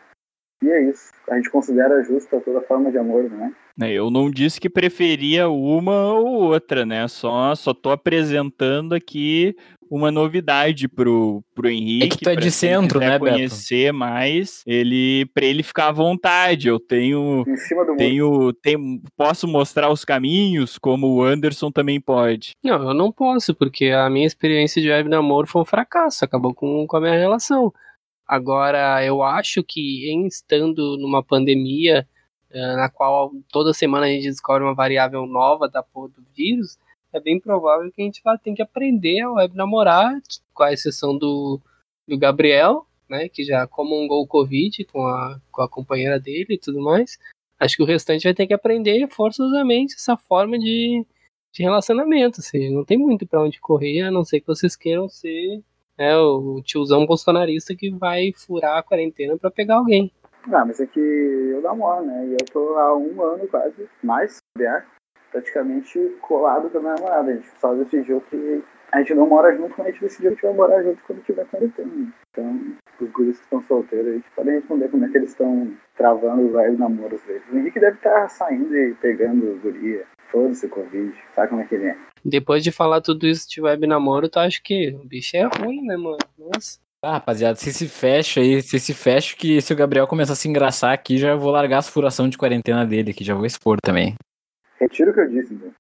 E 0.62 0.68
é 0.68 0.82
isso. 0.90 1.12
A 1.30 1.36
gente 1.36 1.50
considera 1.50 2.02
justa 2.02 2.40
toda 2.40 2.60
forma 2.62 2.90
de 2.90 2.98
amor, 2.98 3.30
não 3.30 3.46
é? 3.46 3.52
né, 3.78 3.92
Eu 3.92 4.10
não 4.10 4.30
disse 4.30 4.60
que 4.60 4.68
preferia 4.68 5.48
uma 5.48 6.12
ou 6.14 6.52
outra, 6.52 6.84
né? 6.84 7.08
Só, 7.08 7.54
só 7.54 7.72
tô 7.72 7.90
apresentando 7.90 8.94
aqui 8.94 9.54
uma 9.90 10.10
novidade 10.10 10.88
pro, 10.88 11.42
pro 11.54 11.68
Henrique. 11.68 12.04
É 12.04 12.08
que 12.08 12.18
tu 12.18 12.30
é 12.30 12.36
de 12.36 12.50
centro, 12.50 13.00
né, 13.00 13.18
Beto? 13.18 13.32
conhecer 13.32 13.92
mais, 13.92 14.62
ele, 14.66 15.26
pra 15.34 15.44
ele 15.44 15.62
ficar 15.62 15.88
à 15.88 15.92
vontade. 15.92 16.68
Eu 16.68 16.78
tenho 16.78 17.44
Em 17.46 17.56
cima 17.56 17.84
do 17.84 17.96
tenho, 17.96 18.52
tenho, 18.54 19.00
posso 19.16 19.46
mostrar 19.46 19.90
os 19.90 20.04
caminhos, 20.04 20.78
como 20.78 21.08
o 21.08 21.22
Anderson 21.22 21.70
também 21.70 22.00
pode. 22.00 22.52
Não, 22.62 22.88
eu 22.88 22.94
não 22.94 23.10
posso, 23.12 23.54
porque 23.54 23.86
a 23.86 24.08
minha 24.10 24.26
experiência 24.26 24.80
de 24.80 24.88
web 24.88 25.08
namoro 25.08 25.46
foi 25.46 25.62
um 25.62 25.66
fracasso, 25.66 26.24
acabou 26.24 26.54
com, 26.54 26.86
com 26.86 26.96
a 26.96 27.00
minha 27.00 27.18
relação. 27.18 27.72
Agora, 28.26 29.04
eu 29.04 29.22
acho 29.22 29.62
que 29.62 30.10
em 30.10 30.26
estando 30.26 30.96
numa 30.98 31.22
pandemia, 31.22 32.06
eh, 32.50 32.76
na 32.76 32.88
qual 32.88 33.30
toda 33.52 33.72
semana 33.72 34.06
a 34.06 34.08
gente 34.08 34.28
descobre 34.28 34.64
uma 34.64 34.74
variável 34.74 35.26
nova 35.26 35.68
da 35.68 35.82
porra 35.82 36.08
do 36.08 36.24
vírus, 36.36 36.76
é 37.16 37.20
bem 37.20 37.40
provável 37.40 37.90
que 37.90 38.02
a 38.02 38.04
gente 38.04 38.22
vai 38.22 38.36
ter 38.38 38.52
que 38.54 38.62
aprender 38.62 39.20
a 39.20 39.32
web 39.32 39.56
namorar, 39.56 40.12
com 40.52 40.62
a 40.62 40.72
exceção 40.72 41.16
do, 41.16 41.60
do 42.06 42.18
Gabriel, 42.18 42.86
né, 43.08 43.28
que 43.28 43.44
já 43.44 43.66
comungou 43.66 44.22
o 44.22 44.26
Covid 44.26 44.84
com 44.86 45.06
a, 45.06 45.40
com 45.50 45.62
a 45.62 45.68
companheira 45.68 46.18
dele 46.18 46.54
e 46.54 46.58
tudo 46.58 46.80
mais. 46.80 47.18
Acho 47.58 47.76
que 47.76 47.82
o 47.82 47.86
restante 47.86 48.24
vai 48.24 48.34
ter 48.34 48.46
que 48.46 48.54
aprender 48.54 49.06
forçosamente 49.08 49.94
essa 49.94 50.16
forma 50.16 50.58
de, 50.58 51.04
de 51.52 51.62
relacionamento, 51.62 52.40
ou 52.40 52.44
seja, 52.44 52.70
não 52.70 52.84
tem 52.84 52.98
muito 52.98 53.26
pra 53.26 53.42
onde 53.42 53.60
correr, 53.60 54.02
a 54.02 54.10
não 54.10 54.24
ser 54.24 54.40
que 54.40 54.46
vocês 54.46 54.76
queiram 54.76 55.08
ser 55.08 55.62
né, 55.96 56.16
o 56.18 56.60
tiozão 56.62 57.06
bolsonarista 57.06 57.74
que 57.74 57.90
vai 57.90 58.32
furar 58.32 58.78
a 58.78 58.82
quarentena 58.82 59.38
pra 59.38 59.50
pegar 59.50 59.76
alguém. 59.76 60.12
Ah, 60.52 60.64
mas 60.64 60.78
é 60.78 60.86
que 60.86 61.00
eu 61.00 61.60
namoro, 61.60 62.04
né? 62.04 62.26
E 62.26 62.32
eu 62.32 62.46
tô 62.52 62.76
há 62.76 62.96
um 62.96 63.20
ano 63.20 63.48
quase, 63.48 63.88
mais, 64.02 64.36
bobear, 64.54 64.86
praticamente 65.36 65.98
colado 66.22 66.70
com 66.70 66.78
a 66.78 66.80
minha 66.80 66.94
namorada. 66.94 67.30
A 67.30 67.34
gente 67.34 67.48
só 67.60 67.74
decidiu 67.74 68.22
que 68.30 68.62
a 68.92 68.98
gente 68.98 69.14
não 69.14 69.26
mora 69.26 69.54
junto, 69.54 69.74
mas 69.76 69.88
a 69.88 69.90
gente 69.90 70.00
decidiu 70.00 70.30
que 70.36 70.46
a 70.46 70.48
gente 70.48 70.56
vai 70.58 70.68
morar 70.68 70.82
junto 70.82 71.02
quando 71.06 71.24
tiver 71.24 71.44
quarentena. 71.46 71.90
Então, 72.30 72.60
os 73.00 73.10
guris 73.10 73.36
que 73.36 73.44
estão 73.44 73.62
solteiros, 73.68 74.08
a 74.08 74.12
gente 74.14 74.26
pode 74.34 74.50
responder 74.50 74.88
como 74.88 75.04
é 75.04 75.08
que 75.08 75.18
eles 75.18 75.30
estão 75.30 75.72
travando 75.96 76.46
os 76.46 76.52
velhos 76.52 76.78
namoros 76.78 77.20
deles. 77.22 77.42
O 77.52 77.58
Henrique 77.58 77.80
deve 77.80 77.96
estar 77.96 78.28
saindo 78.28 78.74
e 78.74 78.94
pegando 78.94 79.60
guria. 79.62 80.04
Foda-se 80.30 80.66
o 80.66 80.70
Covid, 80.70 81.14
sabe 81.34 81.48
como 81.48 81.60
é 81.60 81.64
que 81.66 81.74
ele 81.74 81.86
é? 81.86 81.96
Depois 82.24 82.64
de 82.64 82.72
falar 82.72 83.00
tudo 83.00 83.26
isso 83.26 83.48
de 83.48 83.60
web 83.60 83.86
namoro, 83.86 84.28
tu 84.28 84.38
acha 84.38 84.60
que 84.62 84.96
o 85.00 85.06
bicho 85.06 85.36
é 85.36 85.44
ruim, 85.44 85.82
né, 85.82 85.96
mano? 85.96 86.18
Nossa. 86.36 86.80
Ah, 87.02 87.12
rapaziada, 87.12 87.56
se 87.56 87.72
se 87.72 87.86
fecha 87.86 88.40
aí, 88.40 88.60
se 88.62 88.80
se 88.80 88.92
fecha 88.92 89.36
que 89.36 89.60
se 89.60 89.72
o 89.72 89.76
Gabriel 89.76 90.08
começar 90.08 90.32
a 90.32 90.36
se 90.36 90.48
engraçar 90.48 90.92
aqui, 90.92 91.18
já 91.18 91.36
vou 91.36 91.52
largar 91.52 91.78
as 91.78 91.88
furação 91.88 92.28
de 92.28 92.38
quarentena 92.38 92.84
dele 92.84 93.12
aqui, 93.12 93.22
já 93.22 93.34
vou 93.34 93.46
expor 93.46 93.76
também. 93.80 94.16
Retiro 94.80 95.10
o 95.10 95.14
que 95.14 95.20
eu 95.20 95.28
disse, 95.28 95.54
então. 95.54 95.72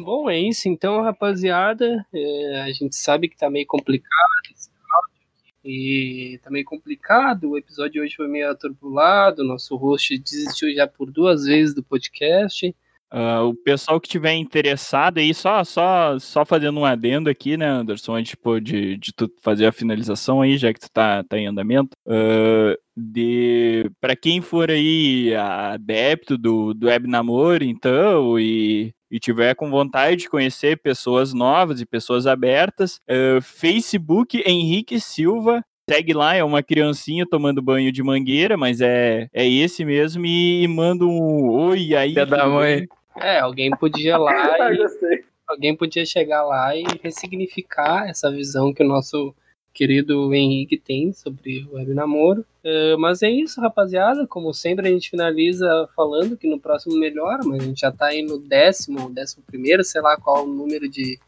Bom, 0.00 0.28
é 0.28 0.38
isso 0.38 0.68
então, 0.68 1.02
rapaziada. 1.02 2.06
É, 2.12 2.62
a 2.62 2.72
gente 2.72 2.94
sabe 2.96 3.28
que 3.28 3.36
tá 3.36 3.48
meio 3.48 3.66
complicado 3.66 4.10
esse 4.54 4.70
áudio 4.94 5.28
e 5.64 6.38
tá 6.42 6.50
meio 6.50 6.64
complicado. 6.64 7.50
O 7.50 7.58
episódio 7.58 7.92
de 7.92 8.00
hoje 8.00 8.16
foi 8.16 8.28
meio 8.28 8.50
atribulado. 8.50 9.44
Nosso 9.44 9.76
host 9.76 10.18
desistiu 10.18 10.72
já 10.74 10.86
por 10.86 11.10
duas 11.10 11.44
vezes 11.44 11.74
do 11.74 11.82
podcast. 11.82 12.74
Ah, 13.14 13.42
o 13.42 13.54
pessoal 13.54 14.00
que 14.00 14.08
tiver 14.08 14.32
interessado 14.32 15.18
aí, 15.18 15.34
só, 15.34 15.62
só, 15.64 16.18
só 16.18 16.46
fazendo 16.46 16.80
um 16.80 16.84
adendo 16.86 17.28
aqui, 17.28 17.58
né, 17.58 17.66
Anderson, 17.66 18.14
antes 18.14 18.34
pô, 18.34 18.58
de, 18.58 18.96
de 18.96 19.12
tu 19.12 19.30
fazer 19.42 19.66
a 19.66 19.72
finalização 19.72 20.40
aí, 20.40 20.56
já 20.56 20.72
que 20.72 20.80
tu 20.80 20.90
tá, 20.90 21.22
tá 21.22 21.36
em 21.36 21.46
andamento, 21.46 21.90
ah, 22.08 22.74
de 22.96 23.90
para 24.00 24.16
quem 24.16 24.40
for 24.40 24.70
aí 24.70 25.34
adepto 25.34 26.38
do, 26.38 26.72
do 26.72 26.86
web 26.86 27.06
namoro, 27.06 27.62
então, 27.62 28.40
e, 28.40 28.94
e 29.10 29.20
tiver 29.20 29.54
com 29.56 29.70
vontade 29.70 30.16
de 30.16 30.30
conhecer 30.30 30.80
pessoas 30.80 31.34
novas 31.34 31.82
e 31.82 31.86
pessoas 31.86 32.26
abertas, 32.26 32.98
ah, 33.06 33.42
Facebook 33.42 34.42
Henrique 34.46 34.98
Silva 34.98 35.62
Segue 35.90 36.14
lá, 36.14 36.34
é 36.36 36.44
uma 36.44 36.62
criancinha 36.62 37.26
tomando 37.28 37.60
banho 37.60 37.90
de 37.90 38.04
mangueira, 38.04 38.56
mas 38.56 38.80
é, 38.80 39.26
é 39.32 39.46
esse 39.46 39.84
mesmo, 39.84 40.24
e, 40.24 40.66
manda 40.68 41.04
um 41.04 41.50
oi 41.50 41.94
aí. 41.96 42.10
Filha 42.10 42.24
da 42.24 42.46
mãe. 42.46 42.86
Bem?" 43.14 43.24
É, 43.24 43.40
alguém 43.40 43.70
podia 43.70 44.16
lá 44.16 44.32
Ah, 44.60 44.72
e 44.72 45.24
alguém 45.48 45.76
podia 45.76 46.04
chegar 46.06 46.42
lá 46.44 46.74
e 46.76 46.84
ressignificar 47.02 48.08
essa 48.08 48.30
visão 48.30 48.72
que 48.72 48.82
o 48.82 48.86
nosso 48.86 49.34
querido 49.72 50.32
Henrique 50.34 50.78
tem 50.78 51.12
sobre 51.12 51.66
o 51.70 51.76
web 51.76 51.94
namoro. 51.94 52.44
Eh, 52.62 52.96
mas 52.96 53.22
é 53.22 53.30
isso, 53.30 53.60
rapaziada. 53.60 54.26
Como 54.26 54.52
sempre, 54.52 54.88
a 54.88 54.90
gente 54.90 55.10
finaliza 55.10 55.88
falando 55.96 56.36
que 56.36 56.48
no 56.48 56.60
próximo 56.60 56.96
melhora, 56.96 57.40
mas 57.44 57.62
a 57.62 57.66
gente 57.66 57.80
já 57.80 57.90
tá 57.90 58.06
aí 58.06 58.22
no 58.22 58.38
décimo, 58.38 59.10
décimo 59.10 59.42
primeiro, 59.46 59.82
sei 59.82 60.00
lá 60.00 60.16
qual 60.16 60.44
o 60.44 60.48
número 60.48 60.88
de 60.88 61.18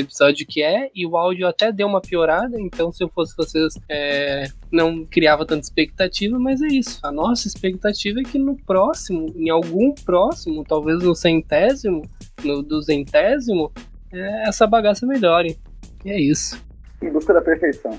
episódio 0.00 0.46
que 0.46 0.62
é, 0.62 0.90
e 0.94 1.06
o 1.06 1.16
áudio 1.16 1.46
até 1.46 1.72
deu 1.72 1.86
uma 1.86 2.00
piorada, 2.00 2.60
então 2.60 2.92
se 2.92 3.02
eu 3.02 3.08
fosse 3.08 3.34
vocês, 3.36 3.74
eh, 3.88 4.46
não 4.70 5.04
criava 5.04 5.46
tanta 5.46 5.62
expectativa, 5.62 6.38
mas 6.38 6.60
é 6.62 6.68
isso. 6.68 6.98
A 7.02 7.12
nossa 7.12 7.48
expectativa 7.48 8.20
é 8.20 8.22
que 8.22 8.38
no 8.38 8.56
próximo, 8.56 9.32
em 9.36 9.48
algum 9.48 9.94
próximo, 9.94 10.64
talvez 10.64 11.02
no 11.02 11.14
centésimo, 11.14 12.02
no 12.44 12.62
duzentésimo, 12.62 13.72
é, 14.12 14.48
essa 14.48 14.66
bagaça 14.66 15.06
melhore. 15.06 15.58
E 16.04 16.10
é 16.10 16.20
isso. 16.20 16.64
Em 17.02 17.10
busca 17.10 17.34
da 17.34 17.42
perfeição. 17.42 17.98